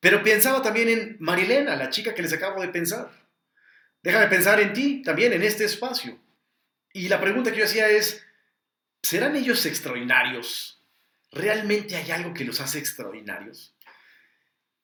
Pero 0.00 0.22
pensaba 0.22 0.62
también 0.62 0.88
en 0.88 1.16
Marilena, 1.20 1.76
la 1.76 1.90
chica 1.90 2.14
que 2.14 2.22
les 2.22 2.32
acabo 2.32 2.60
de 2.60 2.68
pensar. 2.68 3.10
Déjame 4.02 4.26
pensar 4.26 4.58
en 4.60 4.72
ti 4.72 5.02
también, 5.02 5.32
en 5.32 5.42
este 5.42 5.64
espacio. 5.64 6.18
Y 6.92 7.08
la 7.08 7.20
pregunta 7.20 7.52
que 7.52 7.58
yo 7.58 7.64
hacía 7.64 7.88
es, 7.88 8.24
¿serán 9.02 9.36
ellos 9.36 9.64
extraordinarios? 9.64 10.82
¿Realmente 11.30 11.96
hay 11.96 12.10
algo 12.10 12.34
que 12.34 12.44
los 12.44 12.60
hace 12.60 12.78
extraordinarios? 12.78 13.74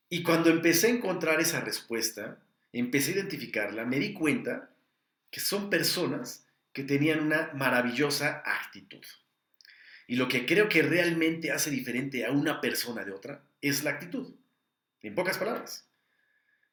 Y 0.08 0.22
cuando 0.22 0.50
empecé 0.50 0.86
a 0.86 0.90
encontrar 0.90 1.40
esa 1.40 1.60
respuesta, 1.60 2.38
empecé 2.72 3.10
a 3.10 3.14
identificarla, 3.16 3.84
me 3.84 3.98
di 3.98 4.12
cuenta 4.14 4.70
que 5.30 5.40
son 5.40 5.68
personas 5.68 6.46
que 6.72 6.84
tenían 6.84 7.20
una 7.20 7.50
maravillosa 7.54 8.42
actitud. 8.46 9.04
Y 10.08 10.16
lo 10.16 10.26
que 10.26 10.46
creo 10.46 10.68
que 10.68 10.82
realmente 10.82 11.52
hace 11.52 11.70
diferente 11.70 12.24
a 12.24 12.32
una 12.32 12.60
persona 12.60 13.04
de 13.04 13.12
otra 13.12 13.44
es 13.60 13.84
la 13.84 13.90
actitud. 13.90 14.34
En 15.02 15.14
pocas 15.14 15.36
palabras. 15.36 15.86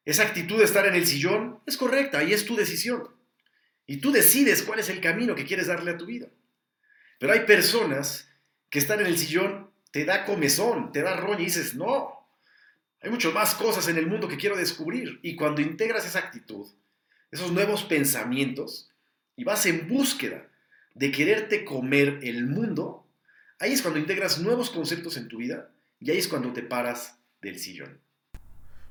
Esa 0.05 0.23
actitud 0.23 0.57
de 0.57 0.63
estar 0.63 0.87
en 0.87 0.95
el 0.95 1.05
sillón 1.05 1.59
es 1.65 1.75
correcta 1.75 2.23
y 2.23 2.31
es 2.31 2.45
tu 2.45 2.55
decisión. 2.55 3.09
Y 3.85 3.97
tú 3.97 4.13
decides 4.13 4.63
cuál 4.63 4.79
es 4.79 4.89
el 4.89 5.01
camino 5.01 5.35
que 5.35 5.45
quieres 5.45 5.67
darle 5.67 5.91
a 5.91 5.97
tu 5.97 6.05
vida. 6.05 6.27
Pero 7.19 7.33
hay 7.33 7.41
personas 7.41 8.29
que 8.69 8.79
están 8.79 9.01
en 9.01 9.07
el 9.07 9.17
sillón, 9.17 9.69
te 9.91 10.05
da 10.05 10.23
comezón, 10.23 10.93
te 10.93 11.01
da 11.01 11.17
roña 11.17 11.41
y 11.41 11.45
dices, 11.45 11.75
no, 11.75 12.27
hay 13.01 13.09
muchas 13.09 13.33
más 13.33 13.53
cosas 13.53 13.87
en 13.89 13.97
el 13.97 14.07
mundo 14.07 14.29
que 14.29 14.37
quiero 14.37 14.55
descubrir. 14.55 15.19
Y 15.23 15.35
cuando 15.35 15.61
integras 15.61 16.05
esa 16.05 16.19
actitud, 16.19 16.67
esos 17.31 17.51
nuevos 17.51 17.83
pensamientos, 17.83 18.89
y 19.35 19.43
vas 19.43 19.65
en 19.65 19.89
búsqueda 19.89 20.47
de 20.93 21.11
quererte 21.11 21.65
comer 21.65 22.19
el 22.23 22.45
mundo, 22.45 23.04
ahí 23.59 23.73
es 23.73 23.81
cuando 23.81 23.99
integras 23.99 24.39
nuevos 24.39 24.69
conceptos 24.69 25.17
en 25.17 25.27
tu 25.27 25.37
vida 25.37 25.71
y 25.99 26.11
ahí 26.11 26.17
es 26.17 26.27
cuando 26.27 26.53
te 26.53 26.63
paras 26.63 27.19
del 27.41 27.59
sillón. 27.59 28.01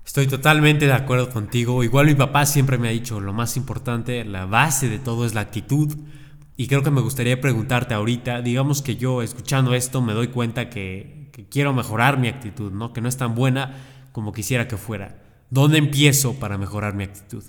Estoy 0.04 0.26
totalmente 0.26 0.86
de 0.86 0.92
acuerdo 0.92 1.30
contigo. 1.30 1.82
Igual 1.82 2.06
mi 2.06 2.14
papá 2.14 2.44
siempre 2.44 2.76
me 2.76 2.88
ha 2.88 2.92
dicho, 2.92 3.20
lo 3.20 3.32
más 3.32 3.56
importante, 3.56 4.24
la 4.24 4.44
base 4.44 4.88
de 4.88 4.98
todo 4.98 5.24
es 5.24 5.34
la 5.34 5.40
actitud. 5.40 5.96
Y 6.56 6.68
creo 6.68 6.82
que 6.82 6.90
me 6.90 7.00
gustaría 7.00 7.40
preguntarte 7.40 7.94
ahorita, 7.94 8.42
digamos 8.42 8.82
que 8.82 8.96
yo 8.96 9.22
escuchando 9.22 9.74
esto 9.74 10.02
me 10.02 10.12
doy 10.12 10.28
cuenta 10.28 10.70
que, 10.70 11.30
que 11.32 11.48
quiero 11.48 11.72
mejorar 11.72 12.18
mi 12.18 12.28
actitud, 12.28 12.70
¿no? 12.70 12.92
Que 12.92 13.00
no 13.00 13.08
es 13.08 13.16
tan 13.16 13.34
buena, 13.34 13.74
como 14.12 14.32
quisiera 14.32 14.68
que 14.68 14.76
fuera. 14.76 15.20
¿Dónde 15.50 15.78
empiezo 15.78 16.38
para 16.38 16.58
mejorar 16.58 16.94
mi 16.94 17.04
actitud? 17.04 17.42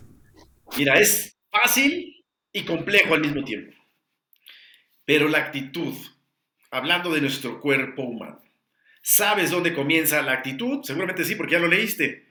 Mira, 0.77 0.99
es 0.99 1.37
fácil 1.51 2.25
y 2.51 2.63
complejo 2.63 3.13
al 3.13 3.21
mismo 3.21 3.43
tiempo. 3.43 3.75
Pero 5.05 5.27
la 5.27 5.39
actitud, 5.39 5.93
hablando 6.75 7.13
de 7.13 7.21
nuestro 7.21 7.61
cuerpo 7.61 8.03
humano, 8.03 8.43
¿sabes 9.01 9.51
dónde 9.51 9.73
comienza 9.73 10.21
la 10.21 10.33
actitud? 10.33 10.83
Seguramente 10.83 11.23
sí, 11.23 11.35
porque 11.35 11.53
ya 11.53 11.59
lo 11.59 11.67
leíste. 11.67 12.25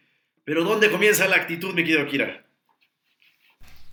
Pero 0.44 0.64
¿dónde 0.64 0.90
comienza 0.90 1.26
la 1.26 1.36
actitud, 1.36 1.74
mi 1.74 1.82
querido 1.82 2.06
Kira? 2.06 2.46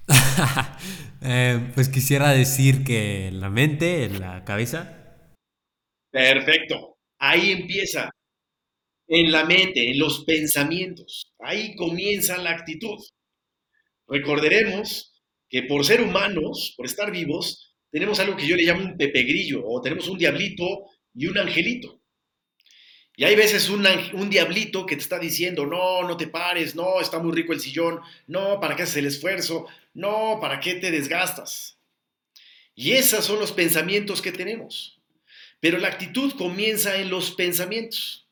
eh, 1.21 1.71
pues 1.73 1.87
quisiera 1.87 2.31
decir 2.31 2.83
que 2.83 3.27
en 3.27 3.39
la 3.39 3.49
mente, 3.49 4.03
en 4.03 4.19
la 4.19 4.43
cabeza. 4.43 5.15
Perfecto. 6.11 6.97
Ahí 7.17 7.51
empieza 7.51 8.09
en 9.07 9.31
la 9.31 9.45
mente, 9.45 9.91
en 9.91 9.99
los 9.99 10.25
pensamientos. 10.25 11.33
Ahí 11.39 11.75
comienza 11.75 12.37
la 12.37 12.51
actitud. 12.51 12.99
Recordaremos 14.07 15.21
que 15.49 15.63
por 15.63 15.85
ser 15.85 16.01
humanos, 16.01 16.73
por 16.75 16.85
estar 16.85 17.11
vivos, 17.11 17.70
tenemos 17.91 18.19
algo 18.19 18.37
que 18.37 18.47
yo 18.47 18.55
le 18.55 18.63
llamo 18.63 18.85
un 18.85 18.97
pepegrillo, 18.97 19.63
o 19.65 19.81
tenemos 19.81 20.07
un 20.07 20.17
diablito 20.17 20.85
y 21.13 21.27
un 21.27 21.37
angelito. 21.37 22.01
Y 23.15 23.25
hay 23.25 23.35
veces 23.35 23.69
un, 23.69 23.83
diablito 24.29 24.85
que 24.85 24.95
te 24.95 25.01
está 25.01 25.19
diciendo, 25.19 25.65
no, 25.65 26.01
no 26.07 26.15
te 26.17 26.27
pares, 26.27 26.73
no, 26.73 27.01
está 27.01 27.19
muy 27.19 27.33
rico 27.33 27.53
el 27.53 27.59
sillón, 27.59 27.99
no, 28.25 28.59
¿para 28.59 28.75
qué 28.75 28.83
haces 28.83 28.97
el 28.97 29.05
esfuerzo? 29.05 29.67
No, 29.93 30.39
¿para 30.41 30.59
qué 30.59 30.75
te 30.75 30.89
desgastas? 30.89 31.77
Y 32.73 32.93
esos 32.93 33.25
son 33.25 33.39
los 33.39 33.51
pensamientos 33.51 34.21
que 34.21 34.31
tenemos. 34.31 34.99
Pero 35.59 35.77
la 35.77 35.89
actitud 35.89 36.33
comienza 36.35 36.95
en 36.95 37.09
los 37.09 37.31
pensamientos. 37.31 38.27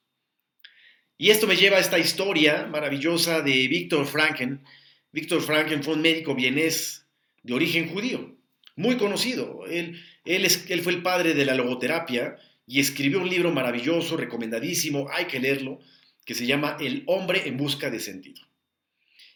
Y 1.17 1.29
esto 1.29 1.45
me 1.45 1.57
lleva 1.57 1.77
a 1.77 1.81
esta 1.81 1.99
historia 1.99 2.65
maravillosa 2.65 3.41
de 3.41 3.67
Víctor 3.67 4.07
Franken. 4.07 4.63
Víctor 5.11 5.41
Franken 5.41 5.83
fue 5.83 5.95
un 5.95 6.01
médico 6.01 6.33
vienés 6.33 7.05
de 7.43 7.53
origen 7.53 7.89
judío, 7.89 8.38
muy 8.79 8.95
conocido. 8.95 9.65
Él, 9.67 10.01
él, 10.23 10.45
es, 10.45 10.69
él 10.69 10.81
fue 10.81 10.93
el 10.93 11.01
padre 11.01 11.33
de 11.33 11.45
la 11.45 11.53
logoterapia 11.53 12.37
y 12.65 12.79
escribió 12.79 13.19
un 13.19 13.29
libro 13.29 13.51
maravilloso, 13.51 14.15
recomendadísimo, 14.15 15.09
hay 15.11 15.25
que 15.25 15.39
leerlo, 15.39 15.79
que 16.25 16.33
se 16.33 16.45
llama 16.45 16.77
El 16.79 17.03
hombre 17.07 17.47
en 17.47 17.57
busca 17.57 17.89
de 17.89 17.99
sentido. 17.99 18.41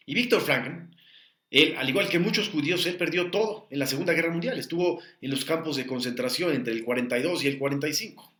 Y 0.06 0.14
Víctor 0.14 0.40
Frankl, 0.40 0.94
él, 1.50 1.74
al 1.76 1.88
igual 1.88 2.08
que 2.08 2.18
muchos 2.18 2.48
judíos, 2.48 2.86
él 2.86 2.96
perdió 2.96 3.30
todo 3.30 3.68
en 3.70 3.80
la 3.80 3.86
Segunda 3.86 4.14
Guerra 4.14 4.30
Mundial. 4.30 4.58
Estuvo 4.58 5.02
en 5.20 5.30
los 5.30 5.44
campos 5.44 5.76
de 5.76 5.86
concentración 5.86 6.54
entre 6.54 6.72
el 6.72 6.82
42 6.82 7.44
y 7.44 7.48
el 7.48 7.58
45. 7.58 8.32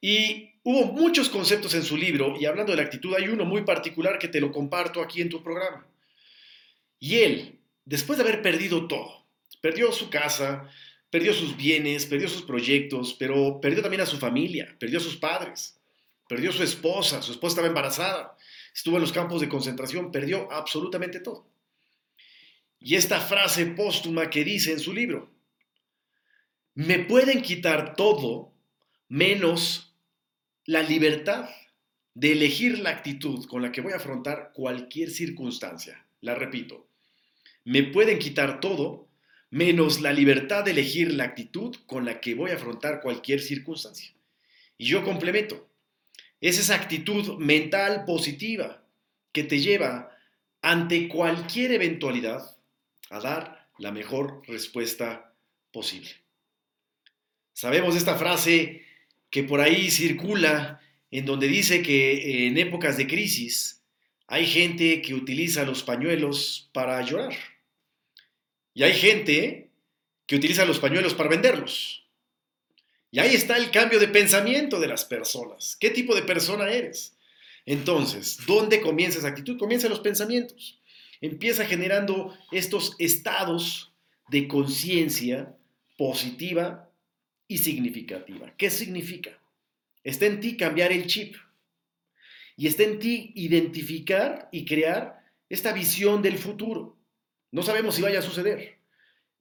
Y 0.00 0.50
hubo 0.62 0.86
muchos 0.86 1.28
conceptos 1.28 1.74
en 1.74 1.82
su 1.82 1.98
libro, 1.98 2.36
y 2.40 2.46
hablando 2.46 2.72
de 2.72 2.78
la 2.78 2.84
actitud, 2.84 3.14
hay 3.14 3.28
uno 3.28 3.44
muy 3.44 3.64
particular 3.64 4.18
que 4.18 4.28
te 4.28 4.40
lo 4.40 4.50
comparto 4.50 5.02
aquí 5.02 5.20
en 5.20 5.28
tu 5.28 5.42
programa. 5.42 5.86
Y 6.98 7.16
él, 7.16 7.58
después 7.84 8.16
de 8.18 8.24
haber 8.24 8.40
perdido 8.40 8.88
todo, 8.88 9.19
perdió 9.60 9.92
su 9.92 10.10
casa, 10.10 10.68
perdió 11.10 11.32
sus 11.34 11.56
bienes, 11.56 12.06
perdió 12.06 12.28
sus 12.28 12.42
proyectos, 12.42 13.14
pero 13.18 13.60
perdió 13.60 13.82
también 13.82 14.02
a 14.02 14.06
su 14.06 14.18
familia, 14.18 14.76
perdió 14.78 14.98
a 14.98 15.02
sus 15.02 15.16
padres, 15.16 15.78
perdió 16.28 16.50
a 16.50 16.52
su 16.52 16.62
esposa, 16.62 17.22
su 17.22 17.32
esposa 17.32 17.52
estaba 17.52 17.68
embarazada, 17.68 18.36
estuvo 18.74 18.96
en 18.96 19.02
los 19.02 19.12
campos 19.12 19.40
de 19.40 19.48
concentración, 19.48 20.12
perdió 20.12 20.50
absolutamente 20.50 21.20
todo. 21.20 21.46
Y 22.78 22.94
esta 22.94 23.20
frase 23.20 23.66
póstuma 23.66 24.30
que 24.30 24.44
dice 24.44 24.72
en 24.72 24.80
su 24.80 24.92
libro, 24.92 25.30
me 26.74 27.00
pueden 27.00 27.42
quitar 27.42 27.94
todo 27.94 28.52
menos 29.08 29.94
la 30.64 30.82
libertad 30.82 31.50
de 32.14 32.32
elegir 32.32 32.78
la 32.78 32.90
actitud 32.90 33.44
con 33.46 33.60
la 33.60 33.72
que 33.72 33.80
voy 33.80 33.92
a 33.92 33.96
afrontar 33.96 34.52
cualquier 34.54 35.10
circunstancia. 35.10 36.06
La 36.20 36.34
repito, 36.34 36.86
me 37.64 37.82
pueden 37.82 38.18
quitar 38.18 38.60
todo 38.60 39.09
menos 39.50 40.00
la 40.00 40.12
libertad 40.12 40.64
de 40.64 40.70
elegir 40.70 41.12
la 41.12 41.24
actitud 41.24 41.76
con 41.86 42.04
la 42.04 42.20
que 42.20 42.34
voy 42.34 42.52
a 42.52 42.54
afrontar 42.54 43.00
cualquier 43.00 43.40
circunstancia. 43.40 44.12
Y 44.78 44.86
yo 44.86 45.04
complemento, 45.04 45.68
es 46.40 46.58
esa 46.58 46.74
actitud 46.74 47.36
mental 47.38 48.04
positiva 48.06 48.84
que 49.32 49.44
te 49.44 49.60
lleva 49.60 50.16
ante 50.62 51.08
cualquier 51.08 51.72
eventualidad 51.72 52.56
a 53.10 53.20
dar 53.20 53.68
la 53.78 53.92
mejor 53.92 54.42
respuesta 54.46 55.34
posible. 55.72 56.10
Sabemos 57.52 57.96
esta 57.96 58.16
frase 58.16 58.84
que 59.30 59.42
por 59.42 59.60
ahí 59.60 59.90
circula 59.90 60.80
en 61.10 61.26
donde 61.26 61.48
dice 61.48 61.82
que 61.82 62.46
en 62.46 62.56
épocas 62.56 62.96
de 62.96 63.06
crisis 63.06 63.82
hay 64.26 64.46
gente 64.46 65.02
que 65.02 65.14
utiliza 65.14 65.64
los 65.64 65.82
pañuelos 65.82 66.70
para 66.72 67.02
llorar. 67.02 67.34
Y 68.74 68.82
hay 68.82 68.92
gente 68.92 69.70
que 70.26 70.36
utiliza 70.36 70.64
los 70.64 70.78
pañuelos 70.78 71.14
para 71.14 71.28
venderlos. 71.28 72.06
Y 73.10 73.18
ahí 73.18 73.34
está 73.34 73.56
el 73.56 73.70
cambio 73.70 73.98
de 73.98 74.08
pensamiento 74.08 74.78
de 74.78 74.86
las 74.86 75.04
personas. 75.04 75.76
¿Qué 75.80 75.90
tipo 75.90 76.14
de 76.14 76.22
persona 76.22 76.70
eres? 76.70 77.16
Entonces, 77.66 78.38
¿dónde 78.46 78.80
comienza 78.80 79.18
esa 79.18 79.28
actitud? 79.28 79.58
Comienza 79.58 79.88
los 79.88 80.00
pensamientos. 80.00 80.80
Empieza 81.20 81.66
generando 81.66 82.36
estos 82.52 82.94
estados 82.98 83.92
de 84.28 84.46
conciencia 84.46 85.56
positiva 85.98 86.88
y 87.48 87.58
significativa. 87.58 88.54
¿Qué 88.56 88.70
significa? 88.70 89.38
Está 90.04 90.26
en 90.26 90.40
ti 90.40 90.56
cambiar 90.56 90.92
el 90.92 91.06
chip. 91.06 91.34
Y 92.56 92.68
está 92.68 92.84
en 92.84 92.98
ti 92.98 93.32
identificar 93.34 94.48
y 94.52 94.64
crear 94.64 95.24
esta 95.48 95.72
visión 95.72 96.22
del 96.22 96.38
futuro. 96.38 96.96
No 97.52 97.62
sabemos 97.62 97.96
si 97.96 98.02
vaya 98.02 98.20
a 98.20 98.22
suceder, 98.22 98.78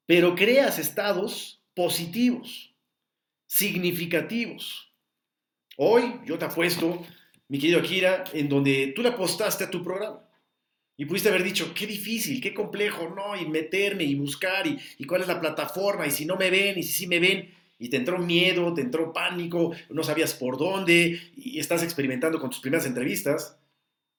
pero 0.06 0.36
creas 0.36 0.80
estados 0.80 1.62
positivos, 1.76 2.74
significativos. 3.46 4.92
Hoy 5.78 6.16
yo 6.26 6.38
te 6.38 6.46
apuesto, 6.46 7.06
mi 7.48 7.60
querido 7.60 7.80
Akira, 7.80 8.24
en 8.34 8.50
donde 8.50 8.94
tú 8.96 9.04
le 9.04 9.10
apostaste 9.10 9.64
a 9.64 9.70
tu 9.70 9.84
programa. 9.84 10.26
Y 10.98 11.06
pudiste 11.06 11.30
haber 11.30 11.44
dicho, 11.44 11.72
qué 11.74 11.88
difícil, 11.88 12.42
qué 12.42 12.54
complejo, 12.54 13.14
¿no? 13.16 13.40
Y 13.40 13.48
meterme 13.48 14.04
y 14.04 14.16
buscar 14.16 14.68
y, 14.68 14.78
y 14.98 15.06
cuál 15.06 15.22
es 15.22 15.28
la 15.28 15.40
plataforma 15.40 16.06
y 16.06 16.12
si 16.12 16.26
no 16.26 16.36
me 16.36 16.50
ven 16.50 16.78
y 16.78 16.84
si 16.84 16.92
sí 16.92 17.08
me 17.08 17.20
ven. 17.20 17.54
Y 17.78 17.90
te 17.90 17.96
entró 17.96 18.18
miedo, 18.18 18.74
te 18.74 18.82
entró 18.82 19.14
pánico, 19.14 19.72
no 19.90 20.04
sabías 20.04 20.34
por 20.34 20.58
dónde 20.58 21.22
y 21.38 21.60
estás 21.60 21.84
experimentando 21.84 22.40
con 22.40 22.50
tus 22.50 22.60
primeras 22.60 22.86
entrevistas. 22.86 23.58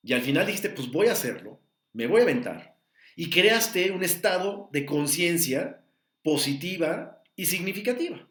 Y 0.03 0.14
al 0.14 0.22
final 0.22 0.46
dijiste, 0.46 0.70
pues 0.70 0.90
voy 0.90 1.09
a 1.09 1.12
hacerlo, 1.12 1.61
me 1.92 2.07
voy 2.07 2.20
a 2.20 2.22
aventar 2.22 2.80
y 3.20 3.28
creaste 3.28 3.90
un 3.90 4.02
estado 4.02 4.70
de 4.72 4.87
conciencia 4.87 5.85
positiva 6.22 7.22
y 7.37 7.44
significativa. 7.44 8.26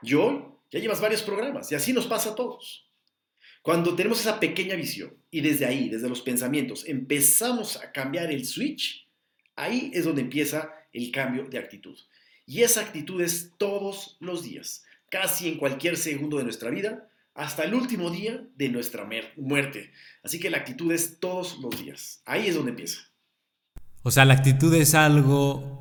Yo 0.00 0.62
ya 0.70 0.78
llevas 0.78 1.00
varios 1.00 1.24
programas 1.24 1.72
y 1.72 1.74
así 1.74 1.92
nos 1.92 2.06
pasa 2.06 2.30
a 2.30 2.34
todos. 2.36 2.88
Cuando 3.62 3.96
tenemos 3.96 4.20
esa 4.20 4.38
pequeña 4.38 4.76
visión 4.76 5.16
y 5.28 5.40
desde 5.40 5.66
ahí, 5.66 5.88
desde 5.88 6.08
los 6.08 6.22
pensamientos, 6.22 6.86
empezamos 6.86 7.78
a 7.78 7.90
cambiar 7.90 8.30
el 8.30 8.46
switch, 8.46 9.08
ahí 9.56 9.90
es 9.92 10.04
donde 10.04 10.22
empieza 10.22 10.72
el 10.92 11.10
cambio 11.10 11.48
de 11.48 11.58
actitud. 11.58 11.98
Y 12.46 12.62
esa 12.62 12.82
actitud 12.82 13.20
es 13.20 13.50
todos 13.58 14.18
los 14.20 14.44
días, 14.44 14.84
casi 15.10 15.48
en 15.48 15.58
cualquier 15.58 15.96
segundo 15.96 16.38
de 16.38 16.44
nuestra 16.44 16.70
vida, 16.70 17.10
hasta 17.34 17.64
el 17.64 17.74
último 17.74 18.08
día 18.08 18.46
de 18.54 18.68
nuestra 18.68 19.04
muerte. 19.36 19.90
Así 20.22 20.38
que 20.38 20.48
la 20.48 20.58
actitud 20.58 20.92
es 20.92 21.18
todos 21.18 21.58
los 21.58 21.76
días. 21.76 22.22
Ahí 22.24 22.46
es 22.46 22.54
donde 22.54 22.70
empieza. 22.70 23.11
O 24.02 24.10
sea, 24.10 24.24
la 24.24 24.34
actitud 24.34 24.74
es 24.74 24.94
algo 24.94 25.72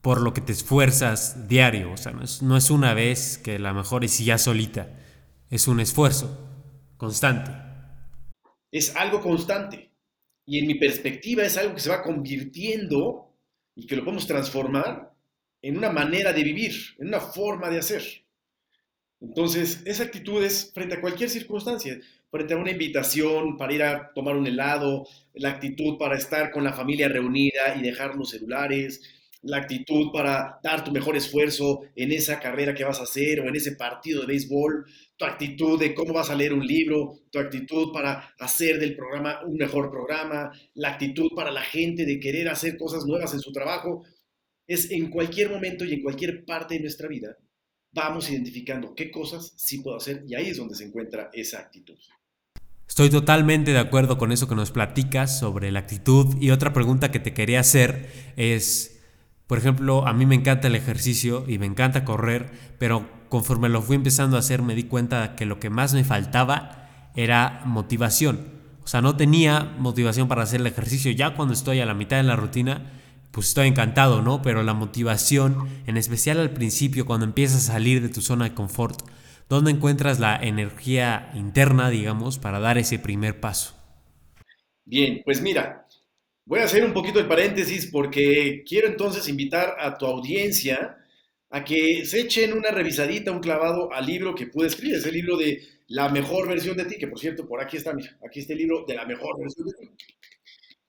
por 0.00 0.20
lo 0.20 0.32
que 0.34 0.40
te 0.40 0.52
esfuerzas 0.52 1.48
diario. 1.48 1.92
O 1.92 1.96
sea, 1.96 2.12
no 2.12 2.56
es, 2.56 2.70
una 2.70 2.94
vez 2.94 3.38
que 3.38 3.58
la 3.58 3.72
mejor 3.72 4.04
es 4.04 4.18
ya 4.24 4.38
solita. 4.38 4.88
Es 5.50 5.66
un 5.66 5.80
esfuerzo 5.80 6.38
constante. 6.96 7.50
Es 8.70 8.94
algo 8.96 9.20
constante. 9.20 9.90
Y 10.46 10.58
en 10.58 10.66
mi 10.66 10.74
perspectiva 10.74 11.42
es 11.42 11.56
algo 11.56 11.74
que 11.74 11.80
se 11.80 11.90
va 11.90 12.02
convirtiendo 12.02 13.34
y 13.74 13.86
que 13.86 13.96
lo 13.96 14.04
podemos 14.04 14.26
transformar 14.26 15.12
en 15.62 15.78
una 15.78 15.90
manera 15.90 16.32
de 16.32 16.44
vivir, 16.44 16.74
en 16.98 17.08
una 17.08 17.20
forma 17.20 17.70
de 17.70 17.78
hacer. 17.78 18.02
Entonces, 19.20 19.82
esa 19.86 20.04
actitud 20.04 20.44
es 20.44 20.70
frente 20.72 20.96
a 20.96 21.00
cualquier 21.00 21.30
circunstancia 21.30 21.98
frente 22.34 22.54
a 22.54 22.56
una 22.56 22.72
invitación 22.72 23.56
para 23.56 23.72
ir 23.72 23.82
a 23.84 24.12
tomar 24.12 24.34
un 24.34 24.44
helado, 24.44 25.06
la 25.34 25.50
actitud 25.50 25.96
para 25.96 26.16
estar 26.16 26.50
con 26.50 26.64
la 26.64 26.72
familia 26.72 27.06
reunida 27.06 27.76
y 27.78 27.80
dejar 27.80 28.16
los 28.16 28.30
celulares, 28.30 29.02
la 29.42 29.58
actitud 29.58 30.10
para 30.12 30.58
dar 30.60 30.82
tu 30.82 30.90
mejor 30.90 31.16
esfuerzo 31.16 31.82
en 31.94 32.10
esa 32.10 32.40
carrera 32.40 32.74
que 32.74 32.82
vas 32.82 32.98
a 32.98 33.04
hacer 33.04 33.38
o 33.38 33.48
en 33.48 33.54
ese 33.54 33.76
partido 33.76 34.22
de 34.22 34.26
béisbol, 34.26 34.84
tu 35.16 35.24
actitud 35.24 35.78
de 35.78 35.94
cómo 35.94 36.12
vas 36.12 36.28
a 36.28 36.34
leer 36.34 36.52
un 36.52 36.66
libro, 36.66 37.20
tu 37.30 37.38
actitud 37.38 37.92
para 37.92 38.34
hacer 38.40 38.80
del 38.80 38.96
programa 38.96 39.38
un 39.46 39.54
mejor 39.54 39.88
programa, 39.92 40.50
la 40.74 40.88
actitud 40.88 41.30
para 41.36 41.52
la 41.52 41.62
gente 41.62 42.04
de 42.04 42.18
querer 42.18 42.48
hacer 42.48 42.76
cosas 42.76 43.06
nuevas 43.06 43.32
en 43.32 43.38
su 43.38 43.52
trabajo, 43.52 44.02
es 44.66 44.90
en 44.90 45.08
cualquier 45.08 45.50
momento 45.50 45.84
y 45.84 45.92
en 45.92 46.02
cualquier 46.02 46.44
parte 46.44 46.74
de 46.74 46.80
nuestra 46.80 47.06
vida, 47.06 47.36
vamos 47.92 48.28
identificando 48.28 48.92
qué 48.92 49.12
cosas 49.12 49.54
sí 49.56 49.78
puedo 49.82 49.98
hacer 49.98 50.24
y 50.26 50.34
ahí 50.34 50.48
es 50.48 50.56
donde 50.56 50.74
se 50.74 50.82
encuentra 50.82 51.30
esa 51.32 51.60
actitud. 51.60 51.96
Estoy 52.88 53.10
totalmente 53.10 53.72
de 53.72 53.78
acuerdo 53.78 54.18
con 54.18 54.30
eso 54.30 54.46
que 54.48 54.54
nos 54.54 54.70
platicas 54.70 55.38
sobre 55.38 55.72
la 55.72 55.80
actitud 55.80 56.36
y 56.40 56.50
otra 56.50 56.72
pregunta 56.72 57.10
que 57.10 57.18
te 57.18 57.34
quería 57.34 57.60
hacer 57.60 58.32
es, 58.36 59.00
por 59.46 59.58
ejemplo, 59.58 60.06
a 60.06 60.12
mí 60.12 60.26
me 60.26 60.34
encanta 60.34 60.68
el 60.68 60.74
ejercicio 60.74 61.44
y 61.48 61.58
me 61.58 61.66
encanta 61.66 62.04
correr, 62.04 62.52
pero 62.78 63.08
conforme 63.28 63.68
lo 63.68 63.82
fui 63.82 63.96
empezando 63.96 64.36
a 64.36 64.40
hacer 64.40 64.62
me 64.62 64.74
di 64.74 64.84
cuenta 64.84 65.34
que 65.34 65.46
lo 65.46 65.58
que 65.58 65.70
más 65.70 65.94
me 65.94 66.04
faltaba 66.04 67.10
era 67.16 67.62
motivación. 67.64 68.54
O 68.84 68.86
sea, 68.86 69.00
no 69.00 69.16
tenía 69.16 69.74
motivación 69.78 70.28
para 70.28 70.42
hacer 70.42 70.60
el 70.60 70.66
ejercicio. 70.66 71.10
Ya 71.10 71.34
cuando 71.34 71.54
estoy 71.54 71.80
a 71.80 71.86
la 71.86 71.94
mitad 71.94 72.18
de 72.18 72.22
la 72.22 72.36
rutina, 72.36 72.82
pues 73.30 73.48
estoy 73.48 73.66
encantado, 73.66 74.22
¿no? 74.22 74.42
Pero 74.42 74.62
la 74.62 74.74
motivación, 74.74 75.68
en 75.86 75.96
especial 75.96 76.38
al 76.38 76.50
principio, 76.50 77.06
cuando 77.06 77.24
empiezas 77.24 77.68
a 77.68 77.72
salir 77.72 78.02
de 78.02 78.10
tu 78.10 78.20
zona 78.20 78.44
de 78.44 78.54
confort, 78.54 79.02
¿Dónde 79.48 79.70
encuentras 79.70 80.20
la 80.20 80.36
energía 80.36 81.30
interna, 81.34 81.90
digamos, 81.90 82.38
para 82.38 82.60
dar 82.60 82.78
ese 82.78 82.98
primer 82.98 83.40
paso? 83.40 83.74
Bien, 84.86 85.22
pues 85.24 85.40
mira, 85.42 85.86
voy 86.46 86.60
a 86.60 86.64
hacer 86.64 86.84
un 86.84 86.92
poquito 86.92 87.18
de 87.18 87.26
paréntesis 87.26 87.86
porque 87.86 88.64
quiero 88.66 88.88
entonces 88.88 89.28
invitar 89.28 89.76
a 89.78 89.96
tu 89.98 90.06
audiencia 90.06 90.96
a 91.50 91.62
que 91.62 92.04
se 92.04 92.20
echen 92.20 92.52
una 92.52 92.70
revisadita, 92.70 93.30
un 93.30 93.40
clavado 93.40 93.92
al 93.92 94.06
libro 94.06 94.34
que 94.34 94.46
pude 94.46 94.68
escribir, 94.68 94.96
es 94.96 95.06
el 95.06 95.14
libro 95.14 95.36
de 95.36 95.62
La 95.88 96.08
mejor 96.08 96.48
versión 96.48 96.76
de 96.76 96.86
ti, 96.86 96.96
que 96.98 97.06
por 97.06 97.20
cierto, 97.20 97.46
por 97.46 97.60
aquí 97.60 97.76
está, 97.76 97.92
mira, 97.92 98.16
aquí 98.26 98.40
está 98.40 98.54
el 98.54 98.60
libro 98.60 98.84
de 98.86 98.94
La 98.94 99.06
mejor 99.06 99.38
versión 99.38 99.68
de 99.68 99.74
ti. 99.74 99.90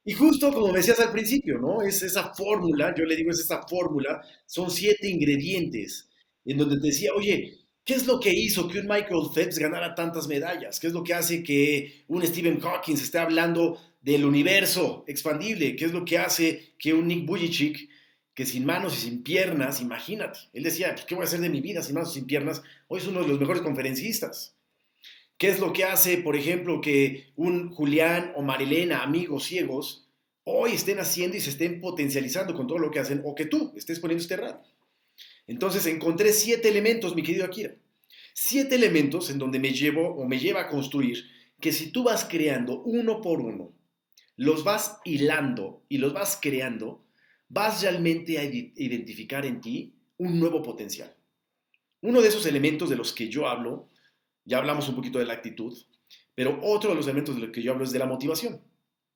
Y 0.05 0.13
justo 0.13 0.53
como 0.53 0.71
decías 0.71 0.99
al 0.99 1.11
principio, 1.11 1.59
¿no? 1.59 1.81
Es 1.81 2.01
esa 2.03 2.33
fórmula, 2.33 2.93
yo 2.95 3.05
le 3.05 3.15
digo 3.15 3.31
es 3.31 3.39
esa 3.39 3.63
fórmula, 3.67 4.21
son 4.45 4.71
siete 4.71 5.09
ingredientes, 5.09 6.09
en 6.45 6.57
donde 6.57 6.79
te 6.79 6.87
decía, 6.87 7.11
oye, 7.13 7.64
¿Qué 7.85 7.93
es 7.93 8.07
lo 8.07 8.19
que 8.19 8.33
hizo 8.33 8.67
que 8.67 8.79
un 8.79 8.87
Michael 8.87 9.29
Phelps 9.33 9.59
ganara 9.59 9.93
tantas 9.93 10.27
medallas? 10.27 10.79
¿Qué 10.79 10.87
es 10.87 10.93
lo 10.93 11.03
que 11.03 11.13
hace 11.13 11.43
que 11.43 12.03
un 12.07 12.25
Stephen 12.25 12.59
Hawking 12.59 12.95
esté 12.95 13.19
hablando 13.19 13.79
del 14.01 14.25
universo 14.25 15.05
expandible? 15.07 15.75
¿Qué 15.75 15.85
es 15.85 15.93
lo 15.93 16.03
que 16.03 16.17
hace 16.17 16.73
que 16.79 16.95
un 16.95 17.07
Nick 17.07 17.27
Vujicic 17.27 17.87
que 18.33 18.45
sin 18.47 18.65
manos 18.65 18.97
y 18.97 19.01
sin 19.01 19.23
piernas, 19.23 19.81
imagínate, 19.81 20.39
él 20.51 20.63
decía, 20.63 20.93
pues, 20.93 21.05
¿qué 21.05 21.15
voy 21.15 21.23
a 21.23 21.27
hacer 21.27 21.39
de 21.39 21.49
mi 21.49 21.61
vida 21.61 21.83
sin 21.83 21.95
manos 21.95 22.11
y 22.11 22.15
sin 22.15 22.25
piernas? 22.25 22.63
Hoy 22.87 22.99
es 22.99 23.07
uno 23.07 23.21
de 23.21 23.27
los 23.27 23.39
mejores 23.39 23.61
conferencistas. 23.61 24.55
¿Qué 25.37 25.49
es 25.49 25.59
lo 25.59 25.71
que 25.71 25.85
hace, 25.85 26.17
por 26.17 26.35
ejemplo, 26.35 26.81
que 26.81 27.27
un 27.35 27.69
Julián 27.69 28.33
o 28.35 28.41
Marilena, 28.41 29.03
amigos 29.03 29.43
ciegos, 29.45 30.07
hoy 30.43 30.71
estén 30.71 30.99
haciendo 30.99 31.37
y 31.37 31.39
se 31.39 31.51
estén 31.51 31.79
potencializando 31.79 32.55
con 32.55 32.67
todo 32.67 32.79
lo 32.79 32.89
que 32.89 32.99
hacen, 32.99 33.21
o 33.25 33.35
que 33.35 33.45
tú 33.45 33.73
estés 33.77 33.99
poniendo 33.99 34.21
este 34.23 34.37
rato? 34.37 34.74
Entonces 35.47 35.85
encontré 35.85 36.33
siete 36.33 36.69
elementos, 36.69 37.15
mi 37.15 37.23
querido 37.23 37.45
Akira. 37.45 37.75
Siete 38.33 38.75
elementos 38.75 39.29
en 39.29 39.37
donde 39.37 39.59
me 39.59 39.71
llevo 39.71 40.15
o 40.15 40.27
me 40.27 40.39
lleva 40.39 40.61
a 40.61 40.67
construir 40.67 41.25
que 41.61 41.71
si 41.71 41.91
tú 41.91 42.03
vas 42.03 42.25
creando 42.25 42.81
uno 42.81 43.21
por 43.21 43.39
uno, 43.39 43.73
los 44.35 44.63
vas 44.63 44.99
hilando 45.05 45.83
y 45.87 45.97
los 45.97 46.13
vas 46.13 46.37
creando, 46.41 47.05
vas 47.47 47.81
realmente 47.81 48.37
a 48.37 48.43
identificar 48.43 49.45
en 49.45 49.61
ti 49.61 49.95
un 50.17 50.39
nuevo 50.39 50.61
potencial. 50.61 51.15
Uno 52.01 52.21
de 52.21 52.27
esos 52.27 52.45
elementos 52.45 52.89
de 52.89 52.97
los 52.97 53.13
que 53.13 53.29
yo 53.29 53.47
hablo, 53.47 53.89
ya 54.43 54.57
hablamos 54.57 54.89
un 54.89 54.95
poquito 54.95 55.19
de 55.19 55.25
la 55.25 55.33
actitud, 55.33 55.77
pero 56.33 56.59
otro 56.61 56.89
de 56.89 56.95
los 56.97 57.05
elementos 57.05 57.35
de 57.35 57.41
los 57.41 57.51
que 57.51 57.61
yo 57.61 57.71
hablo 57.71 57.85
es 57.85 57.91
de 57.91 57.99
la 57.99 58.05
motivación. 58.05 58.61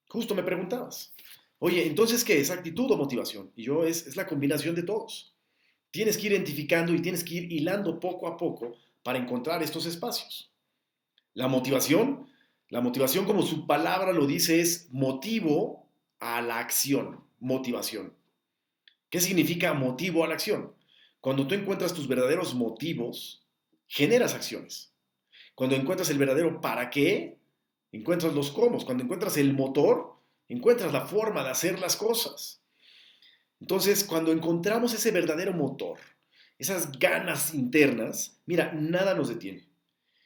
Justo 0.08 0.34
me 0.34 0.44
preguntabas, 0.44 1.14
oye, 1.60 1.86
entonces, 1.86 2.24
¿qué 2.24 2.40
es 2.40 2.50
actitud 2.50 2.90
o 2.90 2.98
motivación? 2.98 3.52
Y 3.56 3.64
yo 3.64 3.84
es, 3.84 4.08
es 4.08 4.16
la 4.16 4.26
combinación 4.26 4.74
de 4.74 4.84
todos. 4.84 5.36
Tienes 5.92 6.18
que 6.18 6.28
ir 6.28 6.34
identificando 6.34 6.94
y 6.94 7.02
tienes 7.02 7.24
que 7.24 7.36
ir 7.36 7.52
hilando 7.52 8.00
poco 8.00 8.28
a 8.28 8.38
poco 8.38 8.76
para 9.04 9.20
encontrar 9.20 9.64
estos 9.64 9.86
espacios. 9.86 10.52
La 11.34 11.48
motivación, 11.48 12.28
la 12.70 12.82
motivación 12.82 13.26
como 13.26 13.42
su 13.42 13.66
palabra 13.66 14.14
lo 14.14 14.28
dice, 14.28 14.62
es 14.62 14.90
motivo 14.92 15.88
a 16.20 16.42
la 16.42 16.60
acción, 16.60 17.24
motivación. 17.40 18.14
¿Qué 19.10 19.20
significa 19.22 19.74
motivo 19.74 20.24
a 20.24 20.28
la 20.28 20.36
acción? 20.36 20.76
Cuando 21.22 21.48
tú 21.48 21.56
encuentras 21.56 21.94
tus 21.94 22.08
verdaderos 22.08 22.54
motivos, 22.54 23.46
generas 23.88 24.36
acciones. 24.36 24.94
Cuando 25.56 25.76
encuentras 25.76 26.10
el 26.10 26.18
verdadero 26.18 26.62
para 26.62 26.90
qué, 26.90 27.40
encuentras 27.92 28.34
los 28.34 28.52
cómo. 28.52 28.78
Cuando 28.86 29.04
encuentras 29.04 29.38
el 29.38 29.54
motor, 29.54 30.16
encuentras 30.48 30.94
la 30.94 31.06
forma 31.06 31.44
de 31.44 31.50
hacer 31.50 31.80
las 31.80 31.96
cosas. 31.96 32.59
Entonces, 33.60 34.04
cuando 34.04 34.32
encontramos 34.32 34.94
ese 34.94 35.12
verdadero 35.12 35.54
motor, 35.54 36.00
esas 36.58 36.92
ganas 36.98 37.54
internas, 37.54 38.42
mira, 38.46 38.72
nada 38.74 39.14
nos 39.14 39.30
detiene. 39.30 39.68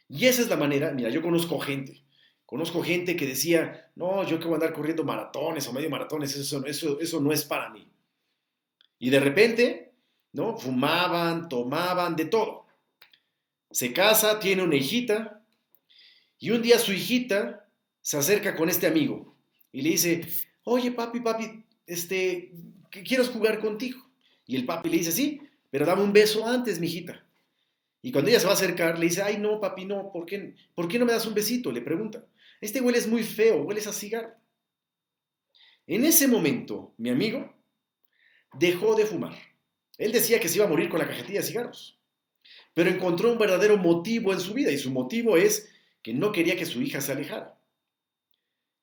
Y 0.09 0.25
esa 0.25 0.41
es 0.41 0.49
la 0.49 0.57
manera, 0.57 0.91
mira, 0.91 1.09
yo 1.09 1.21
conozco 1.21 1.59
gente, 1.59 2.03
conozco 2.45 2.83
gente 2.83 3.15
que 3.15 3.25
decía, 3.25 3.91
no, 3.95 4.23
yo 4.27 4.39
que 4.39 4.45
voy 4.45 4.53
a 4.53 4.55
andar 4.55 4.73
corriendo 4.73 5.03
maratones 5.03 5.67
o 5.67 5.73
medio 5.73 5.89
maratones, 5.89 6.35
eso, 6.35 6.65
eso, 6.65 6.99
eso 6.99 7.19
no 7.19 7.31
es 7.31 7.43
para 7.45 7.69
mí. 7.69 7.89
Y 8.99 9.09
de 9.09 9.19
repente, 9.19 9.93
¿no? 10.31 10.57
Fumaban, 10.57 11.49
tomaban, 11.49 12.15
de 12.15 12.25
todo. 12.25 12.67
Se 13.71 13.91
casa, 13.91 14.39
tiene 14.39 14.63
una 14.63 14.75
hijita, 14.75 15.43
y 16.43 16.51
un 16.51 16.61
día 16.61 16.77
su 16.77 16.91
hijita 16.91 17.69
se 18.01 18.17
acerca 18.17 18.53
con 18.55 18.67
este 18.67 18.85
amigo 18.85 19.33
y 19.71 19.81
le 19.81 19.91
dice, 19.91 20.27
oye 20.65 20.91
papi, 20.91 21.21
papi, 21.21 21.63
este, 21.87 22.51
quiero 23.01 23.25
jugar 23.25 23.59
contigo. 23.59 24.05
Y 24.45 24.55
el 24.55 24.65
papi 24.65 24.89
le 24.89 24.97
dice, 24.97 25.11
sí, 25.11 25.41
pero 25.69 25.85
dame 25.85 26.03
un 26.03 26.13
beso 26.13 26.45
antes, 26.45 26.79
mijita. 26.79 27.25
Y 28.01 28.11
cuando 28.11 28.29
ella 28.29 28.39
se 28.39 28.45
va 28.45 28.51
a 28.51 28.55
acercar, 28.55 28.99
le 28.99 29.05
dice, 29.05 29.21
ay, 29.21 29.37
no, 29.37 29.59
papi, 29.59 29.85
no, 29.85 30.11
¿por 30.11 30.25
qué, 30.25 30.53
¿por 30.75 30.87
qué 30.87 30.99
no 30.99 31.05
me 31.05 31.13
das 31.13 31.25
un 31.25 31.33
besito? 31.33 31.71
Le 31.71 31.81
pregunta. 31.81 32.25
Este 32.59 32.81
huele 32.81 32.97
es 32.97 33.07
muy 33.07 33.23
feo, 33.23 33.63
hueles 33.63 33.87
a 33.87 33.93
cigarro. 33.93 34.33
En 35.87 36.03
ese 36.05 36.27
momento, 36.27 36.93
mi 36.97 37.09
amigo 37.09 37.53
dejó 38.53 38.95
de 38.95 39.05
fumar. 39.05 39.35
Él 39.97 40.11
decía 40.11 40.39
que 40.39 40.49
se 40.49 40.57
iba 40.57 40.65
a 40.65 40.69
morir 40.69 40.89
con 40.89 40.99
la 40.99 41.07
cajetilla 41.07 41.39
de 41.39 41.47
cigarros, 41.47 41.99
pero 42.73 42.89
encontró 42.89 43.31
un 43.31 43.37
verdadero 43.37 43.77
motivo 43.77 44.33
en 44.33 44.39
su 44.39 44.53
vida 44.53 44.71
y 44.71 44.77
su 44.77 44.91
motivo 44.91 45.37
es 45.37 45.69
que 46.01 46.13
no 46.13 46.31
quería 46.31 46.57
que 46.57 46.65
su 46.65 46.81
hija 46.81 46.99
se 46.99 47.11
alejara. 47.13 47.57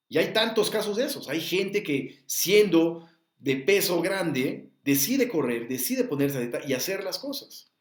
Y 0.08 0.18
hay 0.18 0.32
tantos 0.32 0.70
casos 0.70 0.96
de 0.96 1.04
esos. 1.04 1.28
Hay 1.28 1.40
gente 1.40 1.82
que 1.82 2.22
siendo 2.26 3.08
de 3.40 3.56
peso 3.56 4.00
grande 4.00 4.70
decide 4.84 5.28
correr, 5.28 5.68
decide 5.68 6.04
ponerse 6.04 6.38
a 6.38 6.40
dieta 6.40 6.60
y 6.66 6.74
hacer 6.74 7.04
las 7.04 7.18
cosas. 7.18 7.72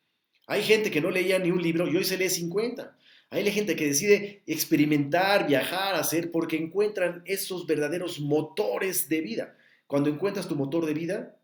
Hay 0.47 0.63
gente 0.63 0.89
que 0.89 1.01
no 1.01 1.11
leía 1.11 1.37
ni 1.37 1.51
un 1.51 1.61
libro 1.61 1.87
y 1.87 1.95
hoy 1.95 2.03
se 2.03 2.17
lee 2.17 2.29
50. 2.29 2.97
Hay 3.29 3.51
gente 3.51 3.75
que 3.75 3.85
decide 3.85 4.41
experimentar, 4.47 5.45
viajar, 5.45 5.93
hacer, 5.93 6.31
porque 6.31 6.57
encuentran 6.57 7.21
esos 7.25 7.67
verdaderos 7.67 8.19
motores 8.19 9.07
de 9.07 9.21
vida. 9.21 9.57
Cuando 9.85 10.09
encuentras 10.09 10.47
tu 10.47 10.55
motor 10.55 10.87
de 10.87 10.95
vida, 10.95 11.37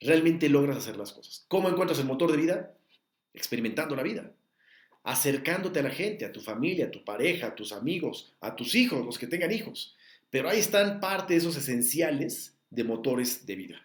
realmente 0.00 0.48
logras 0.48 0.78
hacer 0.78 0.96
las 0.96 1.12
cosas. 1.12 1.44
¿Cómo 1.48 1.68
encuentras 1.68 1.98
el 1.98 2.06
motor 2.06 2.30
de 2.30 2.38
vida? 2.38 2.74
Experimentando 3.34 3.94
la 3.94 4.02
vida, 4.02 4.32
acercándote 5.04 5.80
a 5.80 5.82
la 5.82 5.90
gente, 5.90 6.24
a 6.24 6.32
tu 6.32 6.40
familia, 6.40 6.86
a 6.86 6.90
tu 6.90 7.04
pareja, 7.04 7.48
a 7.48 7.54
tus 7.54 7.72
amigos, 7.72 8.34
a 8.40 8.56
tus 8.56 8.74
hijos, 8.74 9.04
los 9.04 9.18
que 9.18 9.26
tengan 9.26 9.52
hijos. 9.52 9.96
Pero 10.30 10.48
ahí 10.48 10.58
están 10.58 11.00
parte 11.00 11.34
de 11.34 11.40
esos 11.40 11.56
esenciales 11.56 12.56
de 12.70 12.84
motores 12.84 13.46
de 13.46 13.56
vida. 13.56 13.82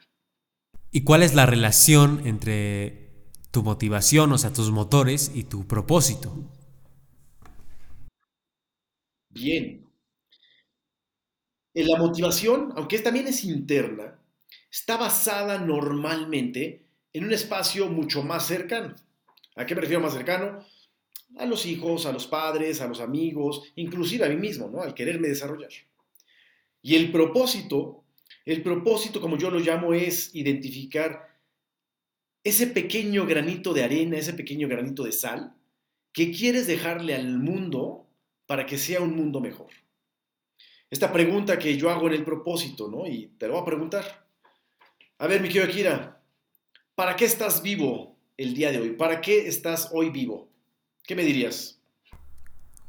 ¿Y 0.91 1.03
cuál 1.03 1.23
es 1.23 1.33
la 1.33 1.45
relación 1.45 2.25
entre 2.25 3.09
tu 3.51 3.63
motivación, 3.63 4.31
o 4.31 4.37
sea, 4.37 4.53
tus 4.53 4.71
motores 4.71 5.31
y 5.33 5.43
tu 5.43 5.67
propósito? 5.67 6.49
Bien. 9.29 9.85
En 11.73 11.87
la 11.87 11.97
motivación, 11.97 12.71
aunque 12.77 12.99
también 12.99 13.27
es 13.27 13.43
interna, 13.43 14.17
está 14.71 14.95
basada 14.95 15.57
normalmente 15.57 16.85
en 17.11 17.25
un 17.25 17.33
espacio 17.33 17.87
mucho 17.87 18.23
más 18.23 18.47
cercano. 18.47 18.95
¿A 19.57 19.65
qué 19.65 19.75
me 19.75 19.81
refiero 19.81 20.01
más 20.01 20.13
cercano? 20.13 20.65
A 21.37 21.45
los 21.45 21.65
hijos, 21.65 22.05
a 22.05 22.13
los 22.13 22.27
padres, 22.27 22.79
a 22.79 22.87
los 22.87 23.01
amigos, 23.01 23.73
inclusive 23.75 24.25
a 24.25 24.29
mí 24.29 24.37
mismo, 24.37 24.69
¿no? 24.69 24.81
Al 24.81 24.93
quererme 24.93 25.27
desarrollar. 25.27 25.71
Y 26.81 26.95
el 26.95 27.11
propósito, 27.11 28.04
el 28.45 28.61
propósito, 28.61 29.19
como 29.19 29.37
yo 29.37 29.49
lo 29.49 29.59
llamo, 29.59 29.93
es 29.93 30.33
identificar 30.35 31.35
ese 32.43 32.67
pequeño 32.67 33.25
granito 33.25 33.73
de 33.73 33.83
arena, 33.83 34.17
ese 34.17 34.33
pequeño 34.33 34.67
granito 34.67 35.03
de 35.03 35.11
sal 35.11 35.55
que 36.13 36.31
quieres 36.31 36.67
dejarle 36.67 37.15
al 37.15 37.39
mundo 37.39 38.07
para 38.45 38.65
que 38.65 38.77
sea 38.77 39.01
un 39.01 39.15
mundo 39.15 39.41
mejor. 39.41 39.71
Esta 40.89 41.11
pregunta 41.11 41.59
que 41.59 41.75
yo 41.75 41.89
hago 41.89 42.07
en 42.07 42.13
el 42.13 42.23
propósito, 42.23 42.87
¿no? 42.87 43.07
Y 43.07 43.33
te 43.37 43.47
lo 43.47 43.53
voy 43.53 43.63
a 43.63 43.65
preguntar. 43.65 44.27
A 45.17 45.27
ver, 45.27 45.41
mi 45.41 45.47
querido 45.49 45.65
Akira, 45.65 46.21
¿para 46.93 47.15
qué 47.15 47.25
estás 47.25 47.61
vivo 47.63 48.15
el 48.37 48.53
día 48.53 48.71
de 48.71 48.79
hoy? 48.79 48.91
¿Para 48.91 49.19
qué 49.19 49.47
estás 49.47 49.89
hoy 49.91 50.09
vivo? 50.09 50.47
¿Qué 51.03 51.15
me 51.15 51.23
dirías? 51.23 51.81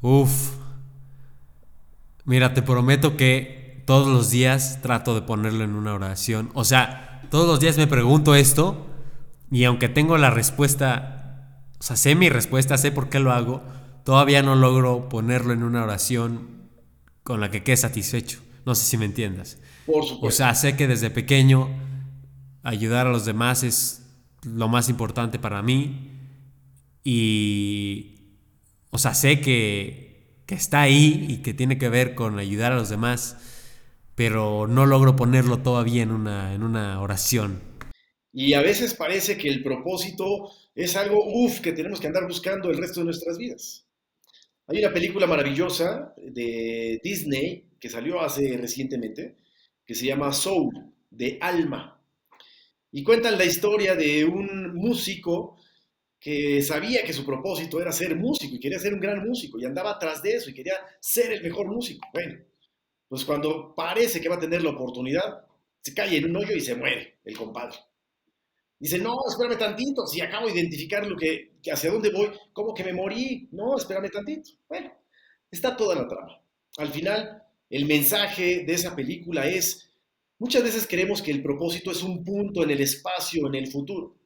Uf. 0.02 0.54
Mira, 2.24 2.52
te 2.52 2.62
prometo 2.62 3.16
que 3.16 3.65
todos 3.86 4.08
los 4.08 4.30
días 4.30 4.80
trato 4.82 5.14
de 5.14 5.22
ponerlo 5.22 5.64
en 5.64 5.74
una 5.74 5.94
oración. 5.94 6.50
O 6.52 6.64
sea, 6.64 7.22
todos 7.30 7.46
los 7.46 7.60
días 7.60 7.78
me 7.78 7.86
pregunto 7.86 8.34
esto 8.34 8.86
y 9.50 9.64
aunque 9.64 9.88
tengo 9.88 10.18
la 10.18 10.28
respuesta, 10.30 11.62
o 11.78 11.82
sea, 11.82 11.96
sé 11.96 12.14
mi 12.14 12.28
respuesta, 12.28 12.76
sé 12.76 12.92
por 12.92 13.08
qué 13.08 13.20
lo 13.20 13.32
hago, 13.32 13.62
todavía 14.04 14.42
no 14.42 14.54
logro 14.56 15.08
ponerlo 15.08 15.52
en 15.52 15.62
una 15.62 15.84
oración 15.84 16.68
con 17.22 17.40
la 17.40 17.50
que 17.50 17.62
quede 17.62 17.76
satisfecho. 17.76 18.40
No 18.66 18.74
sé 18.74 18.84
si 18.84 18.98
me 18.98 19.04
entiendas. 19.04 19.58
Por 19.86 20.04
supuesto. 20.04 20.26
O 20.26 20.30
sea, 20.30 20.54
sé 20.54 20.76
que 20.76 20.88
desde 20.88 21.08
pequeño 21.08 21.68
ayudar 22.64 23.06
a 23.06 23.10
los 23.10 23.24
demás 23.24 23.62
es 23.62 24.02
lo 24.42 24.68
más 24.68 24.88
importante 24.88 25.38
para 25.38 25.62
mí. 25.62 26.10
Y, 27.04 28.16
o 28.90 28.98
sea, 28.98 29.14
sé 29.14 29.40
que, 29.40 30.42
que 30.46 30.56
está 30.56 30.82
ahí 30.82 31.26
y 31.28 31.36
que 31.38 31.54
tiene 31.54 31.78
que 31.78 31.88
ver 31.88 32.16
con 32.16 32.40
ayudar 32.40 32.72
a 32.72 32.76
los 32.76 32.88
demás, 32.88 33.36
pero 34.16 34.66
no 34.66 34.86
logro 34.86 35.14
ponerlo 35.14 35.58
todavía 35.58 36.02
en 36.02 36.10
una, 36.10 36.54
en 36.54 36.64
una 36.64 37.00
oración. 37.00 37.60
Y 38.32 38.54
a 38.54 38.62
veces 38.62 38.94
parece 38.94 39.38
que 39.38 39.48
el 39.48 39.62
propósito 39.62 40.50
es 40.74 40.96
algo, 40.96 41.24
uff, 41.24 41.60
que 41.60 41.72
tenemos 41.72 42.00
que 42.00 42.08
andar 42.08 42.26
buscando 42.26 42.70
el 42.70 42.78
resto 42.78 43.00
de 43.00 43.06
nuestras 43.06 43.38
vidas. 43.38 43.86
Hay 44.66 44.78
una 44.78 44.92
película 44.92 45.26
maravillosa 45.26 46.12
de 46.16 47.00
Disney 47.04 47.66
que 47.78 47.88
salió 47.88 48.20
hace 48.20 48.56
recientemente, 48.56 49.36
que 49.86 49.94
se 49.94 50.06
llama 50.06 50.32
Soul, 50.32 50.92
de 51.10 51.38
Alma. 51.40 52.02
Y 52.90 53.04
cuentan 53.04 53.38
la 53.38 53.44
historia 53.44 53.94
de 53.94 54.24
un 54.24 54.74
músico 54.74 55.58
que 56.18 56.62
sabía 56.62 57.04
que 57.04 57.12
su 57.12 57.24
propósito 57.24 57.80
era 57.80 57.92
ser 57.92 58.16
músico 58.16 58.56
y 58.56 58.60
quería 58.60 58.78
ser 58.78 58.94
un 58.94 59.00
gran 59.00 59.26
músico 59.26 59.58
y 59.58 59.64
andaba 59.64 59.92
atrás 59.92 60.22
de 60.22 60.34
eso 60.34 60.50
y 60.50 60.54
quería 60.54 60.74
ser 60.98 61.32
el 61.32 61.42
mejor 61.42 61.68
músico. 61.68 62.08
Bueno, 62.12 62.38
pues 63.08 63.24
cuando 63.24 63.74
parece 63.74 64.20
que 64.20 64.28
va 64.28 64.36
a 64.36 64.40
tener 64.40 64.62
la 64.62 64.70
oportunidad, 64.70 65.46
se 65.80 65.94
cae 65.94 66.16
en 66.16 66.30
un 66.30 66.36
hoyo 66.36 66.54
y 66.54 66.60
se 66.60 66.74
muere 66.74 67.18
el 67.24 67.36
compadre. 67.36 67.76
Dice, 68.78 68.98
no, 68.98 69.16
espérame 69.28 69.58
tantito, 69.58 70.06
si 70.06 70.20
acabo 70.20 70.46
de 70.46 70.54
identificar 70.54 71.06
lo 71.06 71.16
que, 71.16 71.52
hacia 71.72 71.90
dónde 71.90 72.10
voy, 72.10 72.30
¿cómo 72.52 72.74
que 72.74 72.84
me 72.84 72.92
morí? 72.92 73.48
No, 73.52 73.76
espérame 73.76 74.10
tantito. 74.10 74.50
Bueno, 74.68 74.92
está 75.50 75.76
toda 75.76 75.94
la 75.94 76.08
trama. 76.08 76.42
Al 76.78 76.88
final, 76.88 77.42
el 77.70 77.86
mensaje 77.86 78.64
de 78.64 78.74
esa 78.74 78.94
película 78.94 79.46
es, 79.46 79.86
Muchas 80.38 80.62
veces 80.62 80.86
creemos 80.86 81.22
que 81.22 81.30
el 81.30 81.42
propósito 81.42 81.90
es 81.90 82.02
un 82.02 82.22
punto 82.22 82.62
en 82.62 82.70
el 82.70 82.80
espacio, 82.82 83.46
en 83.46 83.54
el 83.54 83.68
futuro. 83.68 84.18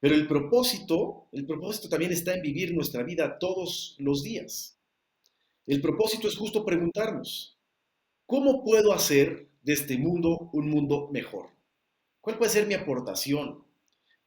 Pero 0.00 0.14
el 0.14 0.26
propósito, 0.26 1.28
el 1.32 1.46
propósito 1.46 1.88
también 1.88 2.12
está 2.12 2.34
en 2.34 2.42
vivir 2.42 2.74
nuestra 2.74 3.04
vida 3.04 3.38
todos 3.38 3.94
los 3.98 4.24
días. 4.24 4.76
El 5.66 5.80
propósito 5.80 6.26
es 6.26 6.36
justo 6.36 6.64
preguntarnos, 6.64 7.57
¿cómo 8.28 8.62
puedo 8.62 8.92
hacer 8.92 9.48
de 9.62 9.72
este 9.72 9.96
mundo 9.96 10.50
un 10.52 10.68
mundo 10.68 11.08
mejor? 11.10 11.46
¿Cuál 12.20 12.36
puede 12.36 12.52
ser 12.52 12.66
mi 12.66 12.74
aportación? 12.74 13.64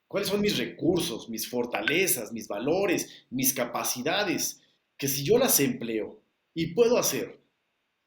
¿Cuáles 0.08 0.28
son 0.28 0.42
mis 0.42 0.58
recursos, 0.58 1.30
mis 1.30 1.48
fortalezas, 1.48 2.34
mis 2.34 2.48
valores, 2.48 3.26
mis 3.30 3.54
capacidades? 3.54 4.60
Que 4.98 5.08
si 5.08 5.24
yo 5.24 5.38
las 5.38 5.60
empleo 5.60 6.20
y 6.56 6.74
puedo 6.74 6.98
hacer 6.98 7.40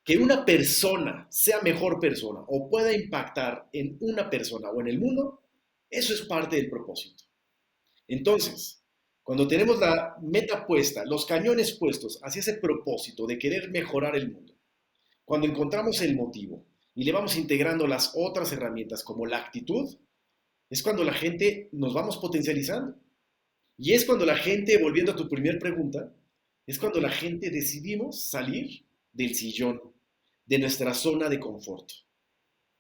que 0.03 0.19
una 0.19 0.45
persona 0.45 1.29
sea 1.31 1.63
mejor 1.63 2.01
persona 2.01 2.41
o 2.49 2.69
pueda 2.69 2.93
impactar 2.93 3.69
en 3.73 3.97
una 4.01 4.29
persona 4.29 4.71
o 4.71 4.81
en 4.81 4.89
el 4.89 4.99
mundo, 4.99 5.43
eso 5.89 6.13
es 6.13 6.23
parte 6.23 6.57
del 6.57 6.69
propósito. 6.69 7.23
Entonces, 8.09 8.83
cuando 9.23 9.47
tenemos 9.47 9.79
la 9.79 10.17
meta 10.21 10.67
puesta, 10.67 11.05
los 11.05 11.25
cañones 11.25 11.73
puestos 11.73 12.19
hacia 12.21 12.41
ese 12.41 12.55
propósito 12.55 13.29
de 13.29 13.39
querer 13.39 13.71
mejorar 13.71 14.17
el 14.17 14.33
mundo, 14.33 14.54
cuando 15.25 15.47
encontramos 15.47 16.01
el 16.03 16.17
motivo 16.17 16.65
y 16.95 17.05
le 17.05 17.13
vamos 17.13 17.37
integrando 17.37 17.87
las 17.87 18.13
otras 18.15 18.53
herramientas 18.53 19.03
como 19.03 19.27
la 19.27 19.39
actitud, 19.39 19.97
es 20.71 20.83
cuando 20.83 21.05
la 21.05 21.13
gente 21.13 21.69
nos 21.73 21.95
vamos 21.95 22.19
potencializando. 22.19 22.97
Y 23.77 23.93
es 23.93 24.05
cuando 24.05 24.25
la 24.25 24.37
gente, 24.37 24.79
volviendo 24.79 25.13
a 25.13 25.17
tu 25.17 25.29
primera 25.29 25.59
pregunta, 25.59 26.13
es 26.67 26.79
cuando 26.79 27.01
la 27.01 27.11
gente 27.11 27.51
decidimos 27.51 28.29
salir 28.31 28.85
del 29.13 29.35
sillón, 29.35 29.81
de 30.47 30.59
nuestra 30.59 30.95
zona 30.95 31.29
de 31.29 31.41
confort. 31.41 31.91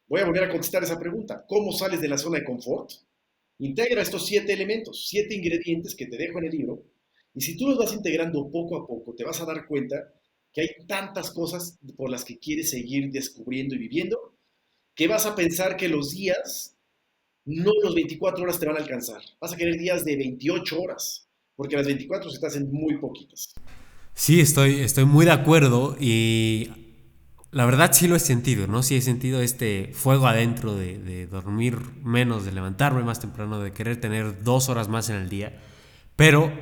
Voy 0.07 0.20
a 0.20 0.26
volver 0.26 0.44
a 0.44 0.50
contestar 0.50 0.85
esa 0.85 0.98
pregunta. 0.98 1.44
¿Cómo 1.48 1.72
sales 1.72 2.00
de 2.00 2.09
la 2.09 2.18
zona 2.18 2.38
de 2.38 2.44
confort? 2.44 2.90
Integra 3.59 4.02
estos 4.02 4.26
siete 4.26 4.52
elementos, 4.52 5.09
siete 5.09 5.35
ingredientes 5.35 5.94
que 5.94 6.07
te 6.07 6.16
dejo 6.16 6.38
en 6.38 6.44
el 6.44 6.50
libro, 6.52 6.85
y 7.35 7.40
si 7.40 7.57
tú 7.57 7.68
los 7.68 7.78
vas 7.78 7.92
integrando 7.92 8.48
poco 8.50 8.76
a 8.76 8.87
poco, 8.87 9.14
te 9.14 9.24
vas 9.24 9.40
a 9.40 9.44
dar 9.44 9.66
cuenta 9.66 10.12
que 10.55 10.61
hay 10.62 10.87
tantas 10.87 11.33
cosas 11.33 11.79
por 11.97 12.11
las 12.11 12.25
que 12.25 12.38
quieres 12.38 12.71
seguir 12.71 13.11
descubriendo 13.11 13.75
y 13.75 13.79
viviendo, 13.79 14.38
que 14.95 15.09
vas 15.09 15.27
a 15.27 15.35
pensar 15.35 15.77
que 15.77 15.88
los 15.88 16.12
días, 16.12 16.77
no 17.45 17.73
los 17.83 17.95
24 17.95 18.45
horas 18.45 18.61
te 18.61 18.67
van 18.67 18.77
a 18.77 18.81
alcanzar. 18.81 19.21
Vas 19.40 19.53
a 19.53 19.57
querer 19.57 19.77
días 19.77 20.05
de 20.05 20.17
28 20.17 20.81
horas, 20.81 21.29
porque 21.57 21.77
las 21.77 21.87
24 21.87 22.31
se 22.31 22.38
te 22.38 22.47
hacen 22.47 22.73
muy 22.73 22.99
poquitas. 22.99 23.53
Sí, 24.14 24.40
estoy, 24.40 24.81
estoy 24.81 25.05
muy 25.05 25.27
de 25.27 25.33
acuerdo 25.33 25.97
y 25.99 26.71
la 27.51 27.67
verdad 27.67 27.93
sí 27.93 28.07
lo 28.07 28.14
he 28.14 28.21
sentido, 28.21 28.69
¿no? 28.69 28.83
Sí 28.83 28.97
he 28.97 29.01
sentido 29.01 29.40
este 29.40 29.90
fuego 29.93 30.29
adentro 30.29 30.75
de, 30.75 31.27
dormir 31.27 31.79
menos, 32.03 32.45
de 32.45 32.53
levantarme 32.53 33.03
más 33.03 33.21
temprano, 33.21 33.61
de 33.61 33.73
querer 33.73 34.01
tener 34.01 34.45
dos 34.45 34.69
horas 34.69 34.88
más 34.88 35.09
en 35.11 35.17
el 35.17 35.29
día. 35.29 35.61
Pero 36.14 36.53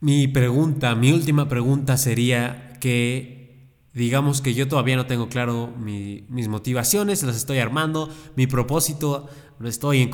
mi 0.00 0.28
pregunta, 0.28 0.94
mi 0.94 1.12
última 1.12 1.48
pregunta 1.48 1.96
sería 1.96 2.74
que 2.80 3.70
digamos 3.92 4.42
que 4.42 4.54
yo 4.54 4.68
todavía 4.68 4.96
no 4.96 5.06
tengo 5.06 5.28
claro 5.28 5.72
mis 5.78 6.48
motivaciones, 6.48 7.22
las 7.22 7.36
estoy 7.36 7.58
armando, 7.58 8.10
mi 8.36 8.46
propósito 8.46 9.28
lo 9.58 9.68
estoy 9.68 10.10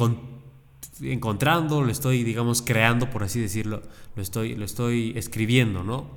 encontrando, 1.00 1.82
lo 1.82 1.90
estoy, 1.90 2.22
digamos, 2.22 2.62
creando, 2.62 3.10
por 3.10 3.24
así 3.24 3.40
decirlo, 3.40 3.82
lo 4.14 4.22
estoy, 4.22 4.54
lo 4.54 4.64
estoy 4.64 5.12
escribiendo, 5.16 5.82
¿no? 5.82 6.14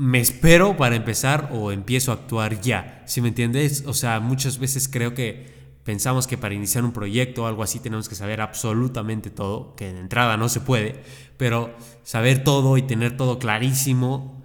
me 0.00 0.18
espero 0.18 0.78
para 0.78 0.96
empezar 0.96 1.50
o 1.52 1.72
empiezo 1.72 2.10
a 2.10 2.14
actuar 2.14 2.62
ya. 2.62 3.02
¿Sí 3.06 3.20
me 3.20 3.28
entiendes? 3.28 3.84
O 3.86 3.92
sea, 3.92 4.18
muchas 4.18 4.58
veces 4.58 4.88
creo 4.88 5.12
que 5.12 5.52
pensamos 5.84 6.26
que 6.26 6.38
para 6.38 6.54
iniciar 6.54 6.84
un 6.84 6.92
proyecto 6.92 7.42
o 7.42 7.46
algo 7.46 7.62
así 7.62 7.80
tenemos 7.80 8.08
que 8.08 8.14
saber 8.14 8.40
absolutamente 8.40 9.28
todo, 9.28 9.76
que 9.76 9.92
de 9.92 10.00
entrada 10.00 10.38
no 10.38 10.48
se 10.48 10.60
puede, 10.60 11.02
pero 11.40 11.74
saber 12.02 12.44
todo 12.44 12.76
y 12.76 12.82
tener 12.82 13.16
todo 13.16 13.38
clarísimo. 13.38 14.44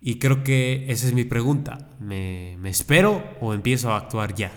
Y 0.00 0.18
creo 0.18 0.42
que 0.42 0.86
esa 0.88 1.06
es 1.06 1.12
mi 1.12 1.24
pregunta. 1.24 1.90
¿Me, 2.00 2.56
espero 2.64 3.36
o 3.42 3.52
empiezo 3.52 3.90
a 3.90 3.98
actuar 3.98 4.34
ya? 4.34 4.50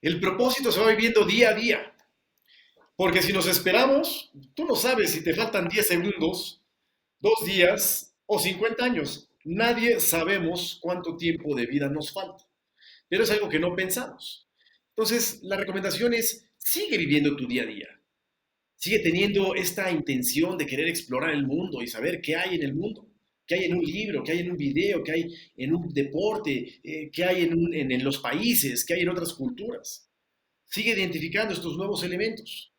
El 0.00 0.18
propósito 0.18 0.72
se 0.72 0.80
va 0.80 0.88
viviendo 0.88 1.26
día 1.26 1.50
a 1.50 1.54
día. 1.54 1.94
Porque 2.96 3.20
si 3.20 3.34
nos 3.34 3.46
esperamos, 3.46 4.32
tú 4.54 4.64
no 4.64 4.74
sabes 4.74 5.10
si 5.12 5.22
te 5.22 5.34
faltan 5.34 5.68
10 5.68 5.86
segundos, 5.86 6.62
dos 7.18 7.44
días, 7.44 8.16
o 8.24 8.38
50 8.38 8.82
años. 8.82 9.30
Nadie 9.44 10.00
sabemos 10.00 10.78
cuánto 10.80 11.18
tiempo 11.18 11.54
de 11.54 11.66
vida 11.66 11.90
nos 11.90 12.10
falta, 12.10 12.48
pero 13.06 13.24
es 13.24 13.30
algo 13.30 13.50
que 13.50 13.60
no 13.60 13.76
pensamos. 13.76 14.48
Entonces, 14.96 15.40
la 15.42 15.56
recomendación 15.56 16.14
es, 16.14 16.48
sigue 16.56 16.96
viviendo 16.96 17.36
tu 17.36 17.46
día 17.46 17.64
a 17.64 17.66
día. 17.66 17.99
Sigue 18.80 19.00
teniendo 19.00 19.54
esta 19.54 19.90
intención 19.90 20.56
de 20.56 20.64
querer 20.64 20.88
explorar 20.88 21.34
el 21.34 21.46
mundo 21.46 21.82
y 21.82 21.86
saber 21.86 22.22
qué 22.22 22.34
hay 22.34 22.54
en 22.54 22.62
el 22.62 22.74
mundo, 22.74 23.06
qué 23.46 23.56
hay 23.56 23.64
en 23.64 23.74
un 23.74 23.84
libro, 23.84 24.24
qué 24.24 24.32
hay 24.32 24.38
en 24.38 24.52
un 24.52 24.56
video, 24.56 25.04
qué 25.04 25.12
hay 25.12 25.34
en 25.58 25.74
un 25.74 25.92
deporte, 25.92 26.80
eh, 26.82 27.10
qué 27.12 27.24
hay 27.24 27.42
en, 27.42 28.02
los 28.02 28.16
países, 28.20 28.82
qué 28.86 28.94
hay 28.94 29.02
en 29.02 29.10
otras 29.10 29.34
culturas. 29.34 30.08
Sigue 30.64 30.92
identificando 30.92 31.52
estos 31.52 31.76
nuevos 31.76 32.02
elementos. 32.04 32.72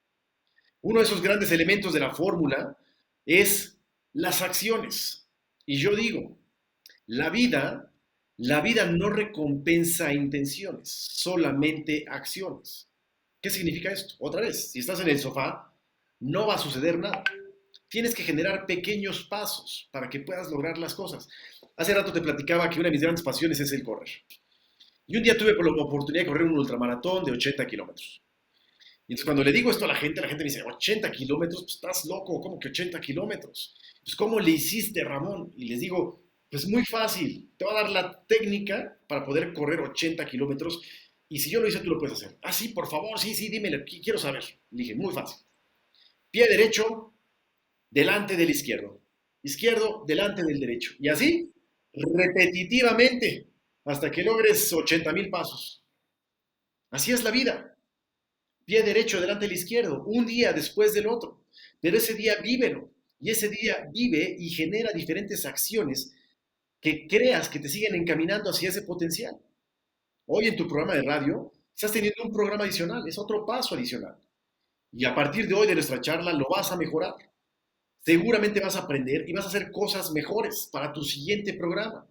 Uno 0.82 1.02
de 1.02 1.06
esos 1.06 1.22
grandes 1.22 1.52
elementos 1.52 1.94
de 1.94 2.00
la 2.00 2.10
fórmula 2.10 2.76
es 3.24 3.78
las 4.14 4.42
acciones. 4.42 5.28
Y 5.68 5.78
yo 5.78 5.96
digo, 5.96 6.36
la 7.06 7.30
vida, 7.30 7.94
la 8.38 8.62
vida 8.62 8.88
no 8.88 9.12
recompensa 9.12 10.12
intenciones, 10.12 10.90
solamente 10.90 12.06
acciones. 12.08 12.90
¿Qué 13.40 13.52
significa 13.52 13.92
esto? 13.92 14.16
Otra 14.18 14.42
vez, 14.42 14.72
si 14.72 14.80
estás 14.80 15.00
en 15.00 15.10
el 15.10 15.20
sofá, 15.20 15.71
no 16.22 16.48
va 16.48 16.56
a 16.56 16.58
suceder 16.58 16.98
nada. 16.98 17.24
Tienes 17.90 18.16
que 18.16 18.24
generar 18.24 18.66
pequeños 18.66 19.26
pasos 19.26 19.90
para 19.92 20.10
que 20.10 20.22
puedas 20.22 20.50
lograr 20.50 20.78
las 20.78 20.96
cosas. 20.96 21.28
Hace 21.76 21.94
rato 21.94 22.14
te 22.14 22.22
platicaba 22.22 22.70
que 22.70 22.80
una 22.80 22.88
de 22.88 22.92
mis 22.92 23.02
grandes 23.02 23.24
pasiones 23.24 23.60
es 23.60 23.72
el 23.74 23.84
correr. 23.84 24.10
Y 25.08 25.18
un 25.18 25.24
día 25.24 25.38
tuve 25.38 25.54
la 25.54 25.84
oportunidad 25.84 26.24
de 26.24 26.30
correr 26.30 26.48
un 26.48 26.58
ultramaratón 26.58 27.26
de 27.26 27.34
80 27.34 27.68
kilómetros. 27.68 28.22
Y 29.08 29.14
entonces 29.14 29.26
cuando 29.26 29.44
le 29.44 29.52
digo 29.52 29.72
esto 29.72 29.84
a 29.84 29.90
la 29.90 29.96
gente, 29.96 30.22
la 30.22 30.30
gente 30.30 30.44
me 30.44 30.50
dice, 30.50 30.64
80 30.64 31.12
kilómetros, 31.12 31.64
pues 31.64 31.76
estás 31.76 32.06
loco, 32.06 32.40
¿cómo 32.40 32.58
que 32.58 32.70
80 32.70 33.02
kilómetros? 33.02 33.76
Pues 34.06 34.16
¿cómo 34.16 34.40
le 34.40 34.52
hiciste, 34.52 35.04
Ramón? 35.04 35.52
Y 35.58 35.66
les 35.66 35.82
digo, 35.82 36.24
pues 36.50 36.68
muy 36.68 36.86
fácil, 36.86 37.50
te 37.58 37.66
va 37.66 37.72
a 37.72 37.84
dar 37.84 37.90
la 37.90 38.24
técnica 38.26 38.98
para 39.08 39.26
poder 39.26 39.52
correr 39.54 39.82
80 39.82 40.26
kilómetros 40.26 40.82
y 41.28 41.40
si 41.40 41.50
yo 41.50 41.62
lo 41.62 41.68
hice, 41.68 41.80
tú 41.80 41.90
lo 41.90 41.98
puedes 41.98 42.18
hacer. 42.18 42.38
Ah, 42.42 42.52
sí, 42.52 42.70
por 42.70 42.90
favor, 42.90 43.18
sí, 43.18 43.34
sí, 43.34 43.48
dímelo, 43.48 43.86
quiero 43.86 44.20
saber. 44.20 44.44
Le 44.70 44.84
dije, 44.84 44.96
muy 44.96 45.14
fácil. 45.14 45.38
Pie 46.32 46.48
derecho, 46.48 47.14
delante 47.90 48.38
del 48.38 48.50
izquierdo. 48.50 49.02
Izquierdo, 49.44 50.04
delante 50.08 50.44
del 50.44 50.60
derecho. 50.60 50.94
Y 51.00 51.10
así, 51.10 51.54
repetitivamente, 51.94 53.48
hasta 53.86 54.10
que 54.10 54.24
logres 54.24 54.72
80 54.72 55.12
mil 55.12 55.30
pasos. 55.30 55.84
Así 56.90 57.12
es 57.12 57.24
la 57.24 57.32
vida. 57.32 57.78
Pie 58.66 58.84
derecho, 58.84 59.20
delante 59.20 59.46
del 59.46 59.58
izquierdo, 59.58 60.04
un 60.06 60.26
día 60.26 60.54
después 60.54 60.94
del 60.94 61.08
otro. 61.08 61.44
Pero 61.82 61.98
ese 61.98 62.14
día 62.14 62.38
vívelo 62.42 62.92
y 63.20 63.32
ese 63.32 63.50
día 63.50 63.90
vive 63.92 64.36
y 64.40 64.50
genera 64.50 64.92
diferentes 64.94 65.46
acciones 65.46 66.14
que 66.80 67.08
creas 67.08 67.50
que 67.50 67.60
te 67.60 67.70
siguen 67.70 67.96
encaminando 67.96 68.50
hacia 68.50 68.70
ese 68.70 68.84
potencial. 68.84 69.38
Hoy 70.26 70.48
en 70.48 70.56
tu 70.56 70.68
programa 70.68 70.96
de 70.96 71.04
radio 71.04 71.52
estás 71.76 71.92
teniendo 71.92 72.24
un 72.24 72.32
programa 72.32 72.64
adicional, 72.64 73.08
es 73.08 73.18
otro 73.18 73.46
paso 73.46 73.76
adicional. 73.76 74.18
Y 74.92 75.06
a 75.06 75.16
partir 75.16 75.48
de 75.48 75.54
hoy 75.54 75.68
de 75.68 75.76
nuestra 75.76 76.02
charla 76.02 76.34
lo 76.34 76.48
vas 76.50 76.72
a 76.72 76.78
mejorar. 76.78 77.16
Seguramente 78.04 78.60
vas 78.60 78.76
a 78.76 78.80
aprender 78.80 79.30
y 79.30 79.34
vas 79.34 79.46
a 79.46 79.50
hacer 79.50 79.72
cosas 79.72 80.12
mejores 80.12 80.70
para 80.72 80.92
tu 80.92 81.04
siguiente 81.04 81.54
programa. 81.54 82.08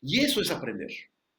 Y 0.00 0.20
eso 0.20 0.40
es 0.40 0.50
aprender, 0.50 0.90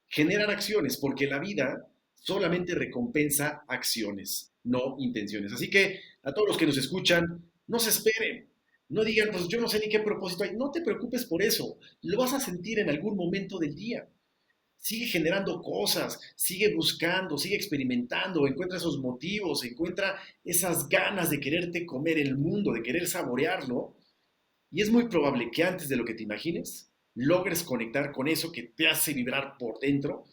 generar 0.07 0.49
acciones, 0.51 0.97
porque 0.97 1.27
la 1.27 1.39
vida 1.39 1.87
solamente 2.13 2.75
recompensa 2.75 3.63
acciones, 3.67 4.53
no 4.63 4.95
intenciones. 4.99 5.53
Así 5.53 5.69
que 5.69 5.99
a 6.23 6.33
todos 6.33 6.49
los 6.49 6.57
que 6.57 6.65
nos 6.65 6.77
escuchan, 6.77 7.49
no 7.67 7.79
se 7.79 7.89
esperen, 7.89 8.49
no 8.89 9.03
digan, 9.03 9.29
pues 9.31 9.47
yo 9.47 9.61
no 9.61 9.69
sé 9.69 9.79
ni 9.79 9.87
qué 9.87 9.99
propósito 9.99 10.43
hay. 10.43 10.55
No 10.55 10.71
te 10.71 10.81
preocupes 10.81 11.25
por 11.25 11.41
eso. 11.41 11.77
Lo 12.01 12.17
vas 12.17 12.33
a 12.33 12.39
sentir 12.39 12.79
en 12.79 12.89
algún 12.89 13.15
momento 13.15 13.59
del 13.59 13.75
día. 13.75 14.07
Sigue 14.79 15.07
generando 15.07 15.61
cosas, 15.61 16.19
sigue 16.35 16.73
buscando, 16.73 17.37
sigue 17.37 17.55
experimentando, 17.55 18.47
encuentra 18.47 18.77
esos 18.77 18.97
motivos, 18.99 19.63
encuentra 19.65 20.17
esas 20.43 20.87
ganas 20.87 21.29
de 21.29 21.39
quererte 21.39 21.85
comer 21.85 22.17
el 22.17 22.37
mundo, 22.37 22.71
de 22.71 22.81
querer 22.81 23.05
saborearlo. 23.07 23.95
Y 24.71 24.81
es 24.81 24.89
muy 24.89 25.07
probable 25.07 25.51
que 25.51 25.63
antes 25.63 25.89
de 25.89 25.97
lo 25.97 26.05
que 26.05 26.13
te 26.13 26.23
imagines, 26.23 26.89
logres 27.13 27.63
conectar 27.63 28.11
con 28.13 28.29
eso 28.29 28.51
que 28.51 28.63
te 28.63 28.87
hace 28.87 29.13
vibrar 29.13 29.57
por 29.59 29.79
dentro. 29.79 30.25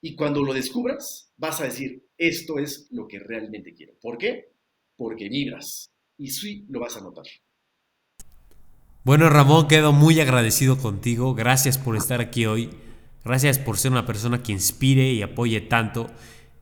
Y 0.00 0.16
cuando 0.16 0.42
lo 0.42 0.54
descubras, 0.54 1.30
vas 1.36 1.60
a 1.60 1.64
decir, 1.64 2.06
esto 2.16 2.58
es 2.58 2.88
lo 2.90 3.06
que 3.06 3.18
realmente 3.18 3.74
quiero. 3.74 3.94
¿Por 4.00 4.16
qué? 4.16 4.50
Porque 4.96 5.28
vibras. 5.28 5.90
Y 6.16 6.28
sí 6.28 6.64
lo 6.68 6.80
vas 6.80 6.96
a 6.96 7.00
notar. 7.00 7.26
Bueno, 9.04 9.28
Ramón, 9.28 9.68
quedo 9.68 9.92
muy 9.92 10.20
agradecido 10.20 10.78
contigo. 10.78 11.34
Gracias 11.34 11.76
por 11.76 11.96
estar 11.96 12.22
aquí 12.22 12.46
hoy. 12.46 12.70
Gracias 13.24 13.58
por 13.58 13.78
ser 13.78 13.92
una 13.92 14.06
persona 14.06 14.42
que 14.42 14.52
inspire 14.52 15.12
y 15.12 15.22
apoye 15.22 15.60
tanto. 15.60 16.10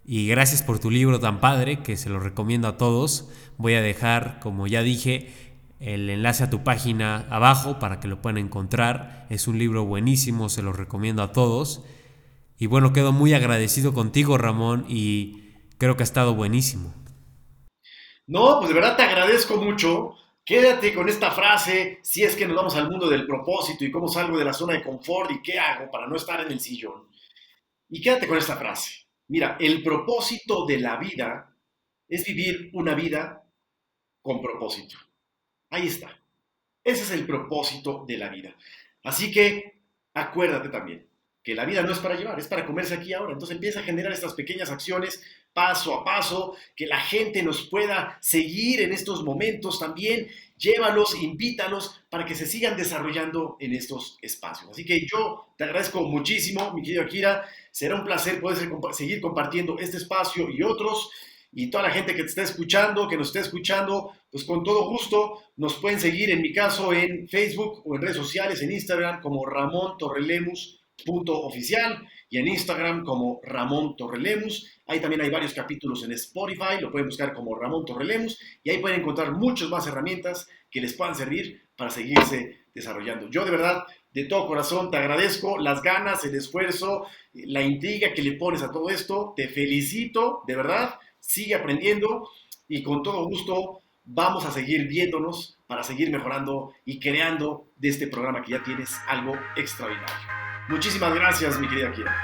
Y 0.05 0.29
gracias 0.29 0.63
por 0.63 0.79
tu 0.79 0.91
libro 0.91 1.21
tan 1.21 1.41
padre, 1.41 1.83
que 1.83 1.97
se 1.97 2.09
lo 2.09 2.21
recomiendo 2.21 2.69
a 2.69 2.77
todos. 2.77 3.31
Voy 3.57 3.75
a 3.75 3.83
dejar, 3.83 4.39
como 4.41 4.67
ya 4.67 4.83
dije, 4.83 5.33
el 5.81 6.09
enlace 6.09 6.45
a 6.45 6.51
tu 6.51 6.63
página 6.63 7.27
abajo 7.31 7.79
para 7.81 7.99
que 7.99 8.09
lo 8.09 8.23
puedan 8.23 8.39
encontrar. 8.39 9.27
Es 9.31 9.49
un 9.49 9.59
libro 9.59 9.85
buenísimo, 9.85 10.49
se 10.49 10.63
lo 10.63 10.73
recomiendo 10.73 11.23
a 11.23 11.33
todos. 11.33 11.85
Y 12.59 12.67
bueno, 12.67 12.93
quedo 12.93 13.11
muy 13.13 13.35
agradecido 13.35 13.93
contigo, 13.93 14.39
Ramón, 14.39 14.85
y 14.89 15.43
creo 15.79 15.97
que 15.97 16.05
ha 16.05 16.05
estado 16.05 16.35
buenísimo. 16.35 16.95
No, 18.29 18.59
pues 18.59 18.69
de 18.69 18.75
verdad 18.75 18.97
te 18.97 19.03
agradezco 19.03 19.57
mucho. 19.57 20.15
Quédate 20.45 20.93
con 20.93 21.09
esta 21.09 21.30
frase, 21.30 22.01
si 22.03 22.24
es 22.24 22.34
que 22.34 22.47
nos 22.47 22.57
vamos 22.57 22.74
al 22.74 22.90
mundo 22.90 23.09
del 23.09 23.26
propósito 23.26 23.84
y 23.84 23.93
cómo 23.93 24.09
salgo 24.09 24.36
de 24.36 24.45
la 24.45 24.53
zona 24.53 24.74
de 24.74 24.82
confort 24.82 25.30
y 25.30 25.43
qué 25.43 25.59
hago 25.59 25.90
para 25.90 26.09
no 26.09 26.16
estar 26.16 26.40
en 26.40 26.51
el 26.51 26.59
sillón. 26.59 27.09
Y 27.88 28.01
quédate 28.01 28.26
con 28.26 28.38
esta 28.38 28.57
frase. 28.57 29.07
Mira, 29.28 29.57
el 29.61 29.82
propósito 29.82 30.66
de 30.66 30.78
la 30.78 30.97
vida 30.97 31.57
es 32.09 32.24
vivir 32.24 32.70
una 32.74 32.95
vida 32.95 33.45
con 34.20 34.43
propósito. 34.43 34.97
Ahí 35.70 35.86
está. 35.86 36.20
Ese 36.82 37.03
es 37.05 37.11
el 37.12 37.24
propósito 37.24 38.05
de 38.07 38.18
la 38.18 38.28
vida. 38.28 38.57
Así 39.05 39.30
que 39.30 39.80
acuérdate 40.12 40.68
también 40.68 41.09
que 41.43 41.55
la 41.55 41.64
vida 41.64 41.82
no 41.82 41.93
es 41.93 41.99
para 41.99 42.16
llevar, 42.16 42.38
es 42.38 42.49
para 42.49 42.66
comerse 42.66 42.95
aquí 42.95 43.12
ahora. 43.12 43.32
Entonces 43.32 43.55
empieza 43.55 43.80
a 43.80 43.84
generar 43.84 44.12
estas 44.12 44.34
pequeñas 44.34 44.70
acciones 44.70 45.22
paso 45.53 45.95
a 45.95 46.05
paso, 46.05 46.57
que 46.77 46.87
la 46.87 47.01
gente 47.01 47.43
nos 47.43 47.67
pueda 47.69 48.19
seguir 48.21 48.81
en 48.81 48.93
estos 48.93 49.23
momentos 49.25 49.79
también. 49.79 50.29
Llévalos, 50.57 51.21
invítalos 51.21 52.03
para 52.09 52.25
que 52.25 52.35
se 52.35 52.47
sigan 52.47 52.77
desarrollando 52.77 53.57
en 53.61 53.75
estos 53.75 54.19
espacios. 54.23 54.71
Así 54.71 54.85
que 54.85 55.07
yo 55.07 55.55
te 55.57 55.65
agradezco 55.65 56.03
muchísimo, 56.03 56.73
mi 56.73 56.83
querido 56.83 57.03
Akira. 57.03 57.45
Será 57.71 57.97
un 57.97 58.05
placer 58.05 58.41
poder 58.41 58.69
seguir 58.93 59.21
compartiendo 59.21 59.79
este 59.79 59.97
espacio 59.97 60.49
y 60.51 60.63
otros. 60.63 61.11
Y 61.55 61.67
toda 61.69 61.85
la 61.85 61.91
gente 61.91 62.15
que 62.15 62.23
te 62.23 62.29
está 62.29 62.43
escuchando, 62.43 63.09
que 63.09 63.17
nos 63.17 63.27
esté 63.27 63.41
escuchando, 63.41 64.13
pues 64.31 64.45
con 64.45 64.63
todo 64.65 64.89
gusto 64.89 65.43
nos 65.57 65.75
pueden 65.75 66.01
seguir 66.01 66.31
en 66.31 66.41
mi 66.41 66.53
caso 66.53 66.95
en 66.95 67.29
Facebook 67.29 67.83
o 67.85 67.95
en 67.95 68.01
redes 68.01 68.17
sociales, 68.17 68.63
en 68.63 68.73
Instagram 68.73 69.21
como 69.21 69.45
Ramón 69.45 69.99
Torrelemus 69.99 70.83
oficial 71.07 72.07
y 72.33 72.39
en 72.39 72.49
Instagram 72.49 73.05
como 73.05 73.41
Ramón 73.45 73.95
Torrelemus. 73.95 74.66
Ahí 74.87 75.01
también 75.01 75.20
hay 75.20 75.28
varios 75.28 75.53
capítulos 75.53 76.03
en 76.03 76.12
Spotify, 76.12 76.80
lo 76.80 76.91
pueden 76.91 77.09
buscar 77.09 77.35
como 77.35 77.55
Ramón 77.55 77.85
Torrelemus 77.85 78.41
y 78.64 78.70
ahí 78.70 78.78
pueden 78.78 79.01
encontrar 79.01 79.33
muchas 79.33 79.68
más 79.68 79.87
herramientas 79.87 80.49
que 80.70 80.80
les 80.80 80.95
puedan 80.95 81.14
servir 81.14 81.61
para 81.76 81.91
seguirse 81.91 82.64
desarrollando. 82.74 83.28
Yo 83.28 83.45
de 83.45 83.51
verdad, 83.51 83.85
de 84.14 84.24
todo 84.24 84.47
corazón, 84.47 84.91
te 84.91 84.97
agradezco 84.97 85.59
las 85.59 85.83
ganas, 85.83 86.24
el 86.24 86.35
esfuerzo, 86.35 87.05
la 87.35 87.61
intriga 87.61 88.14
que 88.14 88.22
le 88.22 88.33
pones 88.33 88.62
a 88.62 88.72
todo 88.72 88.89
esto. 88.89 89.35
Te 89.37 89.49
felicito, 89.49 90.43
de 90.47 90.57
verdad, 90.57 90.95
sigue 91.20 91.55
aprendiendo 91.55 92.30
y 92.66 92.83
con 92.83 93.03
todo 93.03 93.26
gusto 93.26 93.80
vamos 94.05 94.47
a 94.47 94.53
seguir 94.53 94.89
viéndonos 94.89 95.59
para 95.66 95.83
seguir 95.83 96.11
mejorando 96.11 96.72
y 96.87 96.99
creando 96.99 97.68
de 97.76 97.91
este 97.91 98.07
programa 98.07 98.41
que 98.41 98.53
ya 98.53 98.62
tienes 98.62 98.97
algo 99.07 99.35
extraordinario. 99.55 100.52
Muchísimas 100.69 101.15
gracias, 101.15 101.59
mi 101.59 101.69
querida 101.69 101.91
Kira. 101.93 102.15